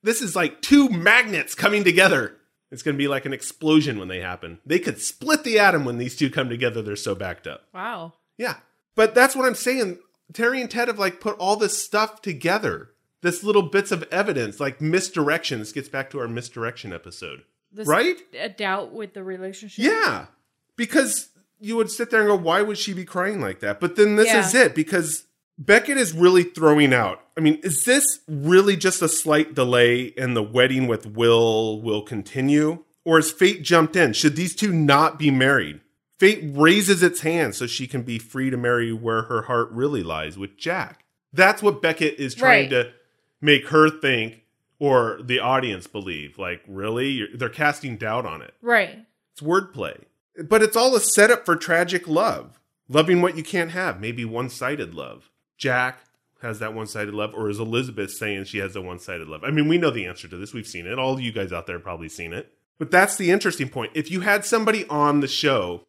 This 0.02 0.20
is 0.20 0.36
like 0.36 0.60
two 0.60 0.90
magnets 0.90 1.54
coming 1.54 1.84
together. 1.84 2.36
It's 2.70 2.82
going 2.82 2.94
to 2.94 2.98
be 3.02 3.08
like 3.08 3.24
an 3.24 3.32
explosion 3.32 3.98
when 3.98 4.08
they 4.08 4.20
happen. 4.20 4.58
They 4.66 4.78
could 4.78 5.00
split 5.00 5.42
the 5.42 5.58
atom 5.58 5.86
when 5.86 5.96
these 5.96 6.16
two 6.16 6.28
come 6.28 6.50
together. 6.50 6.82
They're 6.82 6.96
so 6.96 7.14
backed 7.14 7.46
up. 7.46 7.62
Wow. 7.72 8.12
Yeah. 8.36 8.56
But 8.94 9.14
that's 9.14 9.34
what 9.34 9.46
I'm 9.46 9.54
saying. 9.54 9.98
Terry 10.34 10.60
and 10.60 10.70
Ted 10.70 10.88
have 10.88 10.98
like 10.98 11.18
put 11.18 11.38
all 11.38 11.56
this 11.56 11.82
stuff 11.82 12.20
together. 12.20 12.90
This 13.22 13.42
little 13.42 13.62
bits 13.62 13.90
of 13.90 14.02
evidence, 14.12 14.60
like 14.60 14.82
misdirection. 14.82 15.60
This 15.60 15.72
gets 15.72 15.88
back 15.88 16.10
to 16.10 16.20
our 16.20 16.28
misdirection 16.28 16.92
episode. 16.92 17.42
This 17.72 17.88
Right? 17.88 18.16
A 18.38 18.50
doubt 18.50 18.92
with 18.92 19.14
the 19.14 19.24
relationship. 19.24 19.82
Yeah. 19.82 20.26
Because 20.76 21.30
you 21.58 21.76
would 21.76 21.90
sit 21.90 22.10
there 22.10 22.20
and 22.20 22.28
go, 22.28 22.36
why 22.36 22.60
would 22.62 22.76
she 22.78 22.92
be 22.92 23.04
crying 23.06 23.40
like 23.40 23.60
that? 23.60 23.80
But 23.80 23.96
then 23.96 24.16
this 24.16 24.26
Yeah. 24.26 24.40
is 24.46 24.54
it 24.54 24.74
because 24.74 25.24
Beckett 25.60 25.98
is 25.98 26.14
really 26.14 26.42
throwing 26.42 26.94
out. 26.94 27.20
I 27.36 27.40
mean, 27.40 27.60
is 27.62 27.84
this 27.84 28.20
really 28.26 28.76
just 28.76 29.02
a 29.02 29.08
slight 29.08 29.54
delay 29.54 30.14
and 30.16 30.34
the 30.34 30.42
wedding 30.42 30.86
with 30.86 31.04
Will 31.06 31.82
will 31.82 32.00
continue? 32.02 32.82
Or 33.04 33.16
has 33.16 33.30
fate 33.30 33.62
jumped 33.62 33.94
in? 33.94 34.14
Should 34.14 34.36
these 34.36 34.54
two 34.56 34.72
not 34.72 35.18
be 35.18 35.30
married? 35.30 35.80
Fate 36.18 36.40
raises 36.54 37.02
its 37.02 37.20
hand 37.20 37.54
so 37.54 37.66
she 37.66 37.86
can 37.86 38.02
be 38.02 38.18
free 38.18 38.48
to 38.50 38.56
marry 38.56 38.92
where 38.92 39.22
her 39.22 39.42
heart 39.42 39.70
really 39.70 40.02
lies 40.02 40.36
with 40.38 40.56
Jack. 40.56 41.04
That's 41.32 41.62
what 41.62 41.80
Beckett 41.82 42.18
is 42.18 42.34
trying 42.34 42.64
Right. 42.64 42.70
to 42.70 42.92
make 43.40 43.68
her 43.68 43.88
think 43.90 44.42
or 44.78 45.20
the 45.22 45.40
audience 45.40 45.86
believe. 45.86 46.38
Like, 46.38 46.62
really? 46.66 47.08
You're, 47.08 47.28
they're 47.36 47.48
casting 47.50 47.96
doubt 47.96 48.24
on 48.26 48.40
it. 48.42 48.54
Right. 48.62 48.98
It's 49.32 49.42
wordplay. 49.42 50.04
But 50.42 50.62
it's 50.62 50.76
all 50.76 50.96
a 50.96 51.00
setup 51.00 51.44
for 51.44 51.54
tragic 51.56 52.08
love. 52.08 52.58
Loving 52.88 53.22
what 53.22 53.36
you 53.36 53.42
can't 53.42 53.70
have, 53.70 54.00
maybe 54.00 54.24
one 54.24 54.48
sided 54.50 54.94
love. 54.94 55.30
Jack 55.60 56.00
has 56.40 56.58
that 56.58 56.74
one 56.74 56.86
sided 56.86 57.12
love, 57.12 57.34
or 57.34 57.50
is 57.50 57.60
Elizabeth 57.60 58.10
saying 58.10 58.44
she 58.44 58.58
has 58.58 58.74
a 58.74 58.80
one 58.80 58.98
sided 58.98 59.28
love? 59.28 59.44
I 59.44 59.50
mean, 59.50 59.68
we 59.68 59.76
know 59.76 59.90
the 59.90 60.06
answer 60.06 60.26
to 60.26 60.38
this. 60.38 60.54
We've 60.54 60.66
seen 60.66 60.86
it. 60.86 60.98
All 60.98 61.20
you 61.20 61.32
guys 61.32 61.52
out 61.52 61.66
there 61.66 61.78
probably 61.78 62.08
seen 62.08 62.32
it. 62.32 62.50
But 62.78 62.90
that's 62.90 63.16
the 63.16 63.30
interesting 63.30 63.68
point. 63.68 63.92
If 63.94 64.10
you 64.10 64.20
had 64.20 64.46
somebody 64.46 64.86
on 64.88 65.20
the 65.20 65.28
show 65.28 65.86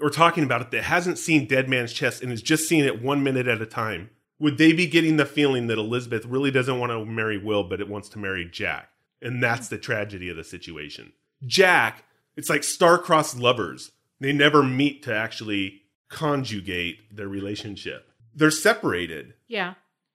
or 0.00 0.10
talking 0.10 0.42
about 0.42 0.60
it 0.60 0.70
that 0.72 0.82
hasn't 0.82 1.18
seen 1.18 1.46
Dead 1.46 1.68
Man's 1.68 1.92
Chest 1.92 2.20
and 2.20 2.32
is 2.32 2.42
just 2.42 2.68
seeing 2.68 2.84
it 2.84 3.00
one 3.00 3.22
minute 3.22 3.46
at 3.46 3.62
a 3.62 3.66
time, 3.66 4.10
would 4.40 4.58
they 4.58 4.72
be 4.72 4.88
getting 4.88 5.18
the 5.18 5.24
feeling 5.24 5.68
that 5.68 5.78
Elizabeth 5.78 6.26
really 6.26 6.50
doesn't 6.50 6.80
want 6.80 6.90
to 6.90 7.04
marry 7.04 7.38
Will, 7.38 7.62
but 7.62 7.80
it 7.80 7.88
wants 7.88 8.08
to 8.08 8.18
marry 8.18 8.44
Jack? 8.44 8.88
And 9.20 9.40
that's 9.40 9.68
the 9.68 9.78
tragedy 9.78 10.28
of 10.30 10.36
the 10.36 10.42
situation. 10.42 11.12
Jack, 11.46 12.04
it's 12.36 12.50
like 12.50 12.64
star-crossed 12.64 13.38
lovers. 13.38 13.92
They 14.18 14.32
never 14.32 14.64
meet 14.64 15.04
to 15.04 15.14
actually 15.14 15.82
conjugate 16.08 17.16
their 17.16 17.28
relationship. 17.28 18.11
They're 18.34 18.50
separated. 18.50 19.34
Yeah. 19.48 19.74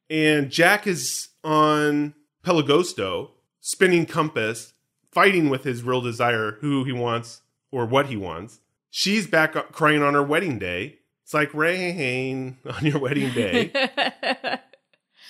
And 0.10 0.50
Jack 0.50 0.88
is 0.88 1.30
on 1.44 2.14
Pelegosto, 2.44 3.32
spinning 3.60 4.06
compass, 4.06 4.74
fighting 5.12 5.50
with 5.50 5.64
his 5.64 5.84
real 5.84 6.02
desire, 6.02 6.54
who 6.62 6.84
he 6.84 6.92
wants 6.92 7.42
or 7.72 7.86
what 7.86 8.08
he 8.08 8.16
wants. 8.18 8.60
She's 8.90 9.28
back 9.28 9.54
crying 9.74 10.02
on 10.02 10.14
her 10.14 10.24
wedding 10.24 10.58
day. 10.60 11.00
It's 11.24 11.34
like 11.34 11.54
rain 11.54 12.58
on 12.66 12.86
your 12.86 13.00
wedding 13.00 13.32
day. 13.34 13.72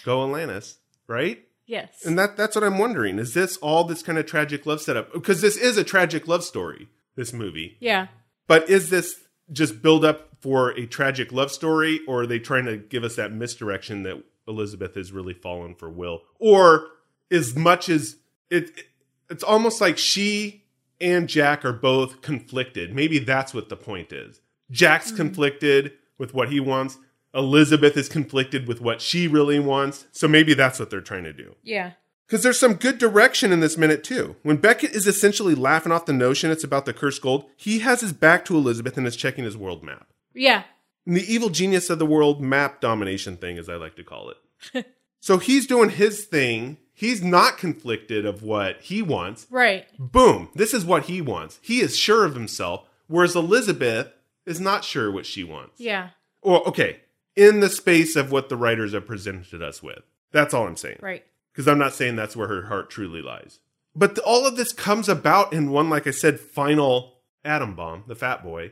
Go 0.06 0.20
Alanis, 0.25 0.75
right? 1.08 1.44
yes. 1.65 2.06
And 2.06 2.17
that 2.17 2.38
that's 2.38 2.56
what 2.56 2.63
I'm 2.63 2.77
wondering. 2.77 3.20
Is 3.20 3.34
this 3.34 3.58
all 3.58 3.84
this 3.84 4.03
kind 4.03 4.17
of 4.17 4.25
tragic 4.25 4.65
love 4.65 4.82
setup? 4.82 5.12
Because 5.12 5.41
this 5.41 5.58
is 5.58 5.77
a 5.77 5.84
tragic 5.84 6.27
love 6.27 6.44
story, 6.44 6.88
this 7.15 7.34
movie. 7.34 7.77
yeah. 7.79 8.08
But 8.48 8.70
is 8.70 8.89
this 8.89 9.15
just 9.51 9.82
build 9.82 10.06
up 10.06 10.26
for 10.39 10.72
a 10.72 10.86
tragic 10.86 11.32
love 11.32 11.51
story, 11.51 12.00
or 12.08 12.22
are 12.22 12.27
they 12.27 12.39
trying 12.39 12.65
to 12.65 12.77
give 12.77 13.03
us 13.03 13.15
that 13.15 13.32
misdirection 13.32 14.03
that 14.03 14.24
Elizabeth 14.48 14.96
has 14.96 15.12
really 15.12 15.34
fallen 15.34 15.75
for 15.75 15.89
Will? 15.89 16.22
Or 16.39 16.88
as 17.32 17.56
much 17.56 17.89
as 17.89 18.17
it, 18.50 18.70
it 18.77 18.86
it's 19.29 19.44
almost 19.44 19.82
like 19.82 19.98
she 19.98 20.63
and 21.01 21.27
Jack 21.27 21.65
are 21.65 21.74
both 21.74 22.22
conflicted. 22.22 22.94
Maybe 22.94 23.20
that's 23.20 23.53
what 23.53 23.70
the 23.70 23.75
point 23.75 24.12
is. 24.12 24.41
Jack's 24.72 25.12
hmm. 25.12 25.17
conflicted 25.17 25.94
with 26.17 26.34
what 26.34 26.50
he 26.50 26.60
wants. 26.60 26.98
Elizabeth 27.34 27.98
is 27.98 28.10
conflicted 28.10 28.67
with 28.67 28.82
what 28.82 29.01
she 29.01 29.27
really 29.27 29.60
wants. 29.60 30.08
So 30.12 30.27
maybe 30.27 30.53
that's 30.53 30.79
what 30.79 30.89
they're 30.89 31.01
trying 31.01 31.25
to 31.25 31.34
do. 31.34 31.56
Yeah. 31.62 31.91
Because 32.25 32.44
there's 32.44 32.60
some 32.60 32.74
good 32.74 32.98
direction 32.98 33.53
in 33.53 33.62
this 33.62 33.77
minute, 33.77 34.03
too. 34.03 34.36
When 34.44 34.58
Beckett 34.58 34.91
is 34.91 35.08
essentially 35.08 35.56
laughing 35.56 35.94
off 35.94 36.06
the 36.06 36.13
notion 36.13 36.51
it's 36.51 36.63
about 36.63 36.86
the 36.86 36.94
cursed 36.94 37.22
gold, 37.22 37.46
he 37.56 37.79
has 37.79 38.01
his 38.01 38.12
back 38.12 38.44
to 38.46 38.58
Elizabeth 38.58 38.98
and 38.98 39.08
is 39.08 39.15
checking 39.15 39.46
his 39.46 39.56
world 39.56 39.84
map. 39.84 40.08
Yeah. 40.38 40.63
And 41.06 41.15
the 41.15 41.34
evil 41.34 41.50
genius 41.50 41.89
of 41.89 42.00
the 42.00 42.06
world 42.06 42.41
map 42.41 42.82
domination 42.82 43.38
thing, 43.38 43.58
as 43.58 43.70
I 43.70 43.75
like 43.75 43.96
to 43.96 44.03
call 44.03 44.32
it. 44.32 44.86
so 45.20 45.38
he's 45.38 45.67
doing 45.67 45.89
his 45.89 46.25
thing. 46.25 46.77
He's 46.94 47.24
not 47.24 47.58
conflicted 47.58 48.25
of 48.25 48.44
what 48.44 48.82
he 48.82 49.01
wants. 49.01 49.48
Right. 49.50 49.86
Boom. 49.98 50.50
This 50.56 50.74
is 50.74 50.84
what 50.84 51.06
he 51.06 51.22
wants. 51.22 51.60
He 51.62 51.79
is 51.79 51.96
sure 51.96 52.25
of 52.25 52.34
himself, 52.34 52.88
whereas 53.08 53.36
Elizabeth 53.36 54.12
is 54.46 54.60
not 54.60 54.84
sure 54.84 55.12
what 55.12 55.25
she 55.25 55.44
wants. 55.44 55.79
Yeah. 55.79 56.10
Or, 56.41 56.67
okay, 56.67 57.01
in 57.36 57.60
the 57.60 57.70
space 57.70 58.15
of 58.15 58.32
what 58.32 58.50
the 58.50 58.58
writers 58.58 58.94
have 58.94 59.06
presented 59.06 59.62
us 59.62 59.84
with. 59.84 60.00
That's 60.32 60.53
all 60.53 60.67
I'm 60.67 60.75
saying. 60.75 61.00
Right. 61.01 61.24
Because 61.53 61.67
I'm 61.67 61.77
not 61.77 61.94
saying 61.94 62.15
that's 62.15 62.36
where 62.36 62.48
her 62.48 62.65
heart 62.65 62.89
truly 62.89 63.22
lies. 63.22 63.60
But 63.96 64.15
th- 64.15 64.25
all 64.25 64.46
of 64.46 64.58
this 64.58 64.74
comes 64.74 65.08
about 65.08 65.53
in 65.53 65.72
one, 65.72 65.89
like 65.89 66.08
I 66.08 66.12
said, 66.12 66.39
final 66.39 67.13
atom 67.46 67.75
bomb, 67.75 68.03
the 68.08 68.15
fat 68.15 68.44
boy, 68.44 68.72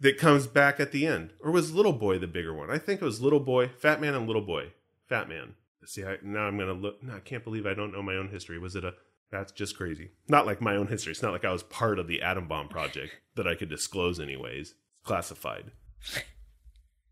that 0.00 0.18
comes 0.18 0.46
back 0.46 0.80
at 0.80 0.92
the 0.92 1.06
end. 1.06 1.32
Or 1.40 1.50
was 1.50 1.72
Little 1.72 1.92
Boy 1.92 2.18
the 2.18 2.26
bigger 2.26 2.54
one? 2.54 2.70
I 2.70 2.78
think 2.78 3.00
it 3.00 3.04
was 3.04 3.20
Little 3.20 3.40
Boy, 3.40 3.68
Fat 3.68 4.00
Man 4.00 4.14
and 4.14 4.26
Little 4.26 4.42
Boy. 4.42 4.72
Fat 5.08 5.28
Man. 5.28 5.54
See, 5.84 6.04
I, 6.04 6.16
now 6.22 6.40
I'm 6.42 6.56
going 6.56 6.68
to 6.68 6.74
look. 6.74 7.02
No, 7.02 7.14
I 7.16 7.20
can't 7.20 7.42
believe 7.44 7.66
I 7.66 7.74
don't 7.74 7.92
know 7.92 8.02
my 8.02 8.14
own 8.14 8.28
history. 8.28 8.58
Was 8.58 8.76
it 8.76 8.84
a. 8.84 8.94
That's 9.32 9.52
just 9.52 9.76
crazy. 9.76 10.10
Not 10.28 10.44
like 10.46 10.60
my 10.60 10.74
own 10.74 10.88
history. 10.88 11.12
It's 11.12 11.22
not 11.22 11.32
like 11.32 11.44
I 11.44 11.52
was 11.52 11.62
part 11.62 11.98
of 12.00 12.08
the 12.08 12.20
atom 12.20 12.48
bomb 12.48 12.68
project 12.68 13.14
that 13.36 13.46
I 13.46 13.54
could 13.54 13.68
disclose, 13.68 14.18
anyways. 14.20 14.70
It's 14.92 15.00
classified. 15.04 15.70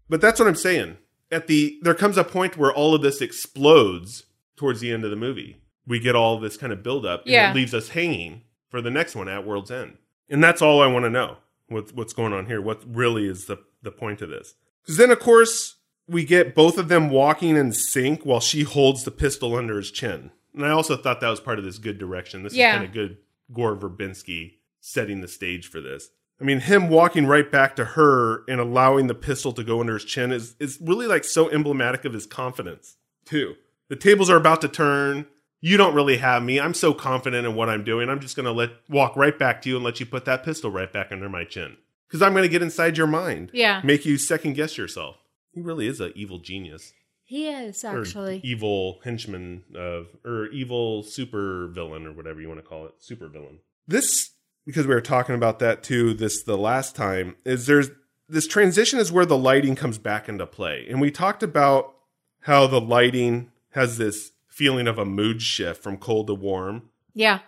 But 0.08 0.20
that's 0.20 0.40
what 0.40 0.48
I'm 0.48 0.54
saying. 0.54 0.96
At 1.30 1.46
the 1.46 1.78
there 1.82 1.94
comes 1.94 2.16
a 2.16 2.24
point 2.24 2.56
where 2.56 2.72
all 2.72 2.94
of 2.94 3.02
this 3.02 3.20
explodes 3.20 4.24
towards 4.56 4.80
the 4.80 4.92
end 4.92 5.04
of 5.04 5.10
the 5.10 5.16
movie. 5.16 5.62
We 5.86 5.98
get 6.00 6.16
all 6.16 6.38
this 6.38 6.56
kind 6.56 6.72
of 6.72 6.82
buildup, 6.82 7.22
and 7.22 7.30
Yeah. 7.30 7.50
it 7.50 7.54
leaves 7.54 7.74
us 7.74 7.90
hanging 7.90 8.42
for 8.68 8.80
the 8.80 8.90
next 8.90 9.14
one 9.14 9.28
at 9.28 9.46
World's 9.46 9.70
End. 9.70 9.96
And 10.28 10.42
that's 10.42 10.60
all 10.60 10.82
I 10.82 10.86
want 10.86 11.04
to 11.04 11.10
know. 11.10 11.38
What, 11.68 11.92
what's 11.94 12.12
going 12.12 12.32
on 12.32 12.46
here? 12.46 12.60
What 12.60 12.82
really 12.86 13.26
is 13.26 13.46
the 13.46 13.58
the 13.82 13.90
point 13.92 14.22
of 14.22 14.28
this? 14.30 14.54
Because 14.82 14.96
then, 14.96 15.10
of 15.10 15.20
course, 15.20 15.76
we 16.08 16.24
get 16.24 16.54
both 16.54 16.78
of 16.78 16.88
them 16.88 17.10
walking 17.10 17.56
in 17.56 17.72
sync 17.72 18.24
while 18.24 18.40
she 18.40 18.62
holds 18.62 19.04
the 19.04 19.10
pistol 19.10 19.54
under 19.54 19.76
his 19.76 19.90
chin. 19.90 20.30
And 20.54 20.64
I 20.64 20.70
also 20.70 20.96
thought 20.96 21.20
that 21.20 21.28
was 21.28 21.40
part 21.40 21.58
of 21.58 21.64
this 21.64 21.78
good 21.78 21.98
direction. 21.98 22.42
This 22.42 22.54
Yeah. 22.54 22.70
is 22.70 22.76
kind 22.78 22.84
of 22.88 22.92
good 22.92 23.18
Gore 23.52 23.76
Verbinski 23.76 24.54
setting 24.80 25.20
the 25.20 25.28
stage 25.28 25.68
for 25.68 25.80
this. 25.80 26.08
I 26.40 26.44
mean, 26.44 26.60
him 26.60 26.88
walking 26.88 27.26
right 27.26 27.50
back 27.50 27.76
to 27.76 27.84
her 27.84 28.44
and 28.48 28.60
allowing 28.60 29.06
the 29.08 29.14
pistol 29.14 29.52
to 29.52 29.64
go 29.64 29.80
under 29.80 29.94
his 29.94 30.04
chin 30.04 30.32
is 30.32 30.54
is 30.58 30.78
really 30.80 31.06
like 31.06 31.24
so 31.24 31.50
emblematic 31.50 32.04
of 32.04 32.12
his 32.14 32.26
confidence, 32.26 32.96
too. 33.24 33.54
The 33.88 33.96
tables 33.96 34.30
are 34.30 34.36
about 34.36 34.60
to 34.62 34.68
turn. 34.68 35.26
You 35.60 35.76
don't 35.76 35.94
really 35.94 36.18
have 36.18 36.42
me. 36.42 36.60
I'm 36.60 36.74
so 36.74 36.94
confident 36.94 37.46
in 37.46 37.54
what 37.54 37.68
I'm 37.68 37.84
doing. 37.84 38.08
I'm 38.08 38.20
just 38.20 38.36
going 38.36 38.46
to 38.46 38.52
let 38.52 38.70
walk 38.88 39.16
right 39.16 39.36
back 39.36 39.60
to 39.62 39.68
you 39.68 39.76
and 39.76 39.84
let 39.84 39.98
you 40.00 40.06
put 40.06 40.24
that 40.24 40.44
pistol 40.44 40.70
right 40.70 40.92
back 40.92 41.08
under 41.10 41.28
my 41.28 41.44
chin. 41.44 41.76
Cuz 42.10 42.22
I'm 42.22 42.32
going 42.32 42.44
to 42.44 42.48
get 42.48 42.62
inside 42.62 42.96
your 42.96 43.06
mind. 43.08 43.50
Yeah. 43.52 43.80
Make 43.84 44.06
you 44.06 44.18
second 44.18 44.54
guess 44.54 44.78
yourself. 44.78 45.16
He 45.52 45.60
really 45.60 45.88
is 45.88 46.00
an 46.00 46.12
evil 46.14 46.38
genius 46.38 46.92
He 47.24 47.48
is 47.48 47.84
or 47.84 48.00
actually. 48.00 48.40
evil 48.44 49.00
henchman 49.02 49.64
of 49.74 50.06
or 50.24 50.46
evil 50.46 51.02
super 51.02 51.66
villain 51.68 52.06
or 52.06 52.12
whatever 52.12 52.40
you 52.40 52.48
want 52.48 52.60
to 52.60 52.66
call 52.66 52.86
it 52.86 52.92
super 53.00 53.26
villain 53.28 53.58
this 53.88 54.30
because 54.64 54.86
we 54.86 54.94
were 54.94 55.00
talking 55.00 55.34
about 55.34 55.58
that 55.58 55.82
too 55.82 56.14
this 56.14 56.42
the 56.44 56.56
last 56.56 56.94
time 56.94 57.34
is 57.44 57.66
there's 57.66 57.90
this 58.28 58.46
transition 58.46 58.98
is 59.00 59.10
where 59.10 59.26
the 59.26 59.36
lighting 59.36 59.74
comes 59.74 59.98
back 59.98 60.28
into 60.28 60.46
play 60.46 60.86
and 60.88 61.00
we 61.00 61.10
talked 61.10 61.42
about 61.42 61.94
how 62.42 62.66
the 62.68 62.80
lighting 62.80 63.50
has 63.70 63.98
this 63.98 64.30
feeling 64.58 64.88
of 64.88 64.98
a 64.98 65.04
mood 65.04 65.40
shift 65.40 65.80
from 65.84 65.96
cold 65.96 66.26
to 66.26 66.34
warm 66.34 66.90
Yeah. 67.14 67.38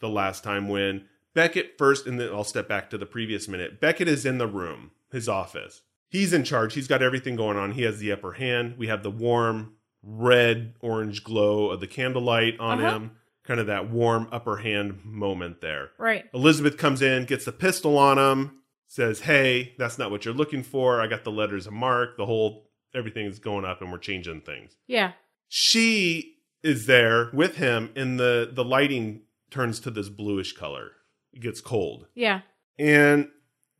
the 0.00 0.08
last 0.08 0.42
time 0.42 0.66
when 0.70 1.04
Beckett 1.34 1.76
first, 1.76 2.06
and 2.06 2.18
then 2.18 2.30
I'll 2.32 2.42
step 2.42 2.66
back 2.68 2.88
to 2.90 2.96
the 2.96 3.04
previous 3.04 3.46
minute. 3.48 3.80
Beckett 3.82 4.08
is 4.08 4.24
in 4.24 4.38
the 4.38 4.46
room, 4.46 4.92
his 5.12 5.28
office. 5.28 5.82
He's 6.08 6.32
in 6.32 6.42
charge. 6.42 6.72
He's 6.72 6.88
got 6.88 7.02
everything 7.02 7.36
going 7.36 7.58
on. 7.58 7.72
He 7.72 7.82
has 7.82 7.98
the 7.98 8.12
upper 8.12 8.32
hand. 8.32 8.78
We 8.78 8.86
have 8.86 9.02
the 9.02 9.10
warm 9.10 9.74
red 10.02 10.72
orange 10.80 11.22
glow 11.22 11.68
of 11.68 11.80
the 11.80 11.86
candlelight 11.86 12.58
on 12.58 12.78
Uh-huh. 12.82 12.94
him, 12.96 13.10
kind 13.42 13.60
of 13.60 13.66
that 13.66 13.90
warm 13.90 14.26
upper 14.32 14.56
hand 14.58 15.04
moment 15.04 15.60
there. 15.60 15.90
Right. 15.98 16.24
Elizabeth 16.32 16.78
comes 16.78 17.02
in, 17.02 17.26
gets 17.26 17.44
the 17.44 17.52
pistol 17.52 17.98
on 17.98 18.16
him, 18.18 18.60
says, 18.86 19.20
Hey, 19.20 19.74
that's 19.76 19.98
not 19.98 20.10
what 20.10 20.24
you're 20.24 20.32
looking 20.32 20.62
for. 20.62 21.00
I 21.00 21.08
got 21.08 21.24
the 21.24 21.30
letters 21.32 21.66
of 21.66 21.74
marque. 21.74 22.16
The 22.16 22.26
whole 22.26 22.70
everything 22.94 23.26
is 23.26 23.38
going 23.38 23.64
up 23.66 23.82
and 23.82 23.90
we're 23.90 23.98
changing 23.98 24.40
things 24.42 24.76
Yeah. 24.86 25.12
she 25.48 26.33
is 26.64 26.86
there 26.86 27.30
with 27.32 27.56
him 27.56 27.90
and 27.94 28.18
the 28.18 28.50
the 28.52 28.64
lighting 28.64 29.20
turns 29.50 29.78
to 29.78 29.90
this 29.90 30.08
bluish 30.08 30.52
color 30.52 30.90
it 31.32 31.40
gets 31.40 31.60
cold 31.60 32.06
Yeah. 32.16 32.40
and 32.78 33.28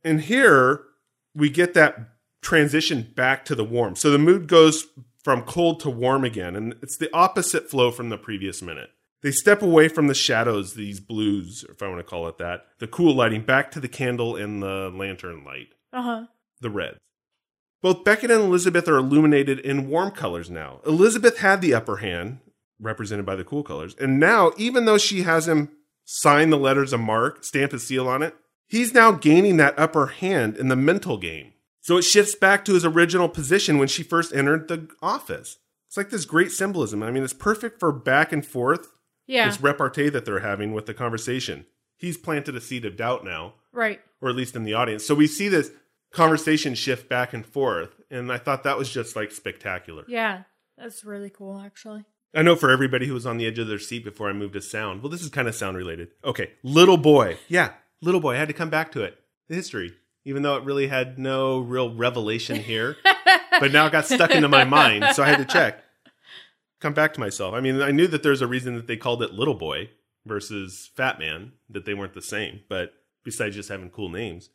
and 0.03 0.21
here 0.21 0.81
we 1.35 1.49
get 1.49 1.73
that 1.73 1.97
transition 2.41 3.11
back 3.15 3.43
to 3.45 3.55
the 3.55 3.63
warm 3.65 3.95
so 3.95 4.09
the 4.11 4.17
mood 4.19 4.47
goes 4.47 4.87
from 5.23 5.41
cold 5.41 5.79
to 5.81 5.89
warm 5.89 6.23
again 6.23 6.55
and 6.55 6.75
it's 6.81 6.97
the 6.97 7.09
opposite 7.13 7.69
flow 7.69 7.91
from 7.91 8.09
the 8.09 8.17
previous 8.17 8.61
minute 8.61 8.91
they 9.23 9.31
step 9.31 9.61
away 9.63 9.87
from 9.87 10.05
the 10.07 10.13
shadows 10.13 10.75
these 10.75 10.99
blues 10.99 11.65
if 11.69 11.81
i 11.81 11.87
want 11.87 11.99
to 11.99 12.03
call 12.03 12.27
it 12.27 12.37
that 12.37 12.67
the 12.79 12.87
cool 12.87 13.15
lighting 13.15 13.41
back 13.41 13.71
to 13.71 13.79
the 13.79 13.87
candle 13.87 14.35
and 14.35 14.61
the 14.61 14.91
lantern 14.93 15.43
light 15.43 15.69
Uh 15.91 16.01
huh. 16.03 16.25
the 16.61 16.69
reds. 16.69 16.99
Both 17.81 18.03
Beckett 18.03 18.31
and 18.31 18.41
Elizabeth 18.41 18.87
are 18.87 18.97
illuminated 18.97 19.59
in 19.59 19.89
warm 19.89 20.09
colors 20.09 20.49
now. 20.49 20.79
Elizabeth 20.87 21.37
had 21.39 21.61
the 21.61 21.75
upper 21.75 21.97
hand, 21.97 22.39
represented 22.79 23.25
by 23.25 23.35
the 23.35 23.43
cool 23.43 23.63
colors, 23.63 23.95
and 23.99 24.19
now, 24.19 24.51
even 24.57 24.85
though 24.85 24.97
she 24.97 25.21
has 25.23 25.47
him 25.47 25.69
sign 26.03 26.49
the 26.49 26.57
letters 26.57 26.93
of 26.93 26.99
marque, 26.99 27.43
stamp 27.43 27.71
his 27.71 27.87
seal 27.87 28.07
on 28.07 28.21
it, 28.21 28.35
he's 28.67 28.93
now 28.93 29.11
gaining 29.11 29.57
that 29.57 29.77
upper 29.77 30.07
hand 30.07 30.57
in 30.57 30.67
the 30.67 30.75
mental 30.75 31.17
game. 31.17 31.53
So 31.81 31.97
it 31.97 32.03
shifts 32.03 32.35
back 32.35 32.65
to 32.65 32.73
his 32.73 32.83
original 32.85 33.29
position 33.29 33.77
when 33.77 33.87
she 33.87 34.03
first 34.03 34.33
entered 34.33 34.67
the 34.67 34.87
office. 35.01 35.57
It's 35.87 35.97
like 35.97 36.09
this 36.09 36.25
great 36.25 36.51
symbolism. 36.51 37.01
I 37.03 37.11
mean, 37.11 37.23
it's 37.23 37.33
perfect 37.33 37.79
for 37.79 37.91
back 37.91 38.31
and 38.31 38.45
forth, 38.45 38.87
Yeah. 39.27 39.47
this 39.47 39.61
repartee 39.61 40.09
that 40.09 40.25
they're 40.25 40.39
having 40.39 40.73
with 40.73 40.85
the 40.87 40.93
conversation. 40.93 41.65
He's 41.97 42.17
planted 42.17 42.55
a 42.55 42.61
seed 42.61 42.85
of 42.85 42.97
doubt 42.97 43.23
now 43.23 43.53
Right. 43.71 44.01
or 44.21 44.29
at 44.29 44.35
least 44.35 44.55
in 44.55 44.63
the 44.63 44.73
audience. 44.73 45.05
So 45.05 45.15
we 45.15 45.27
see 45.27 45.47
this 45.47 45.71
conversation 46.11 46.75
shift 46.75 47.07
back 47.09 47.33
and 47.33 47.45
forth, 47.45 48.01
and 48.09 48.31
I 48.31 48.37
thought 48.37 48.63
that 48.63 48.77
was 48.77 48.89
just 48.89 49.15
like 49.15 49.31
spectacular. 49.31 50.03
Yeah. 50.07 50.43
That's 50.77 51.05
really 51.05 51.29
cool, 51.29 51.59
actually. 51.59 52.03
I 52.35 52.41
know 52.41 52.57
for 52.57 52.69
everybody 52.69 53.07
who 53.07 53.13
was 53.13 53.25
on 53.25 53.37
the 53.37 53.47
edge 53.47 53.59
of 53.59 53.67
their 53.67 53.79
seat 53.79 54.03
before 54.03 54.29
I 54.29 54.33
moved 54.33 54.53
to 54.53 54.61
sound. 54.61 55.01
Well, 55.01 55.09
this 55.09 55.21
is 55.21 55.29
kind 55.29 55.47
of 55.47 55.55
sound 55.55 55.77
related. 55.77 56.09
Okay, 56.23 56.51
little 56.63 56.97
boy. 56.97 57.37
Yeah, 57.47 57.71
little 58.01 58.19
boy. 58.19 58.33
I 58.33 58.37
had 58.37 58.49
to 58.49 58.53
come 58.53 58.69
back 58.69 58.91
to 58.91 59.03
it. 59.03 59.17
The 59.47 59.55
history, 59.55 59.93
even 60.25 60.43
though 60.43 60.57
it 60.57 60.65
really 60.65 60.87
had 60.87 61.17
no 61.17 61.59
real 61.59 61.95
revelation 61.95 62.57
here, 62.57 62.97
but 63.59 63.71
now 63.71 63.85
it 63.85 63.93
got 63.93 64.05
stuck 64.05 64.31
into 64.31 64.49
my 64.49 64.65
mind, 64.65 65.05
so 65.15 65.23
I 65.23 65.27
had 65.27 65.37
to 65.37 65.45
check. 65.45 65.81
Come 66.81 66.93
back 66.93 67.13
to 67.13 67.21
myself. 67.21 67.53
I 67.53 67.61
mean, 67.61 67.81
I 67.81 67.91
knew 67.91 68.07
that 68.07 68.21
there's 68.21 68.41
a 68.41 68.47
reason 68.47 68.75
that 68.75 68.87
they 68.87 68.97
called 68.97 69.23
it 69.23 69.33
Little 69.33 69.53
Boy 69.53 69.91
versus 70.25 70.91
Fat 70.95 71.19
Man, 71.19 71.53
that 71.69 71.85
they 71.85 71.93
weren't 71.93 72.13
the 72.13 72.21
same, 72.21 72.61
but 72.67 72.93
besides 73.23 73.55
just 73.55 73.69
having 73.69 73.89
cool 73.89 74.09
names. 74.09 74.49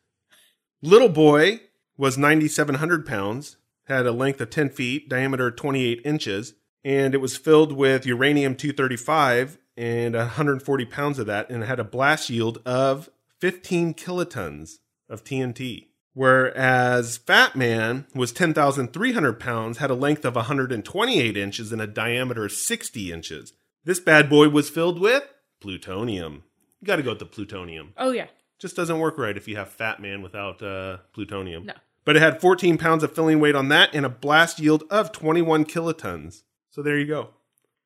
Little 0.82 1.08
Boy 1.08 1.60
was 1.96 2.18
9,700 2.18 3.06
pounds, 3.06 3.56
had 3.84 4.06
a 4.06 4.12
length 4.12 4.40
of 4.40 4.50
10 4.50 4.68
feet, 4.70 5.08
diameter 5.08 5.50
28 5.50 6.02
inches, 6.04 6.54
and 6.84 7.14
it 7.14 7.20
was 7.20 7.36
filled 7.36 7.72
with 7.72 8.06
uranium 8.06 8.54
235 8.54 9.58
and 9.76 10.14
140 10.14 10.84
pounds 10.86 11.18
of 11.18 11.26
that, 11.26 11.48
and 11.50 11.62
it 11.62 11.66
had 11.66 11.80
a 11.80 11.84
blast 11.84 12.28
yield 12.30 12.60
of 12.66 13.08
15 13.40 13.94
kilotons 13.94 14.74
of 15.08 15.24
TNT. 15.24 15.86
Whereas 16.12 17.16
Fat 17.18 17.54
Man 17.56 18.06
was 18.14 18.32
10,300 18.32 19.40
pounds, 19.40 19.78
had 19.78 19.90
a 19.90 19.94
length 19.94 20.24
of 20.24 20.34
128 20.36 21.36
inches, 21.36 21.72
and 21.72 21.80
a 21.80 21.86
diameter 21.86 22.44
of 22.44 22.52
60 22.52 23.12
inches. 23.12 23.52
This 23.84 24.00
bad 24.00 24.28
boy 24.28 24.48
was 24.48 24.68
filled 24.68 25.00
with 25.00 25.22
plutonium. 25.60 26.42
You 26.80 26.86
got 26.86 26.96
to 26.96 27.02
go 27.02 27.10
with 27.10 27.18
the 27.20 27.26
plutonium 27.26 27.92
Oh, 27.96 28.10
yeah. 28.10 28.26
just 28.58 28.76
doesn't 28.76 28.98
work 28.98 29.18
right 29.18 29.36
if 29.36 29.46
you 29.48 29.56
have 29.56 29.68
Fat 29.70 30.00
Man 30.00 30.20
without 30.22 30.62
uh, 30.62 30.98
plutonium. 31.12 31.66
No. 31.66 31.74
But 32.04 32.16
it 32.16 32.22
had 32.22 32.40
14 32.40 32.76
pounds 32.78 33.02
of 33.02 33.14
filling 33.14 33.38
weight 33.40 33.54
on 33.54 33.68
that 33.68 33.94
and 33.94 34.04
a 34.04 34.08
blast 34.10 34.58
yield 34.58 34.84
of 34.90 35.12
21 35.12 35.64
kilotons. 35.66 36.42
So 36.70 36.83
there 36.83 36.98
you 36.98 37.06
go. 37.06 37.30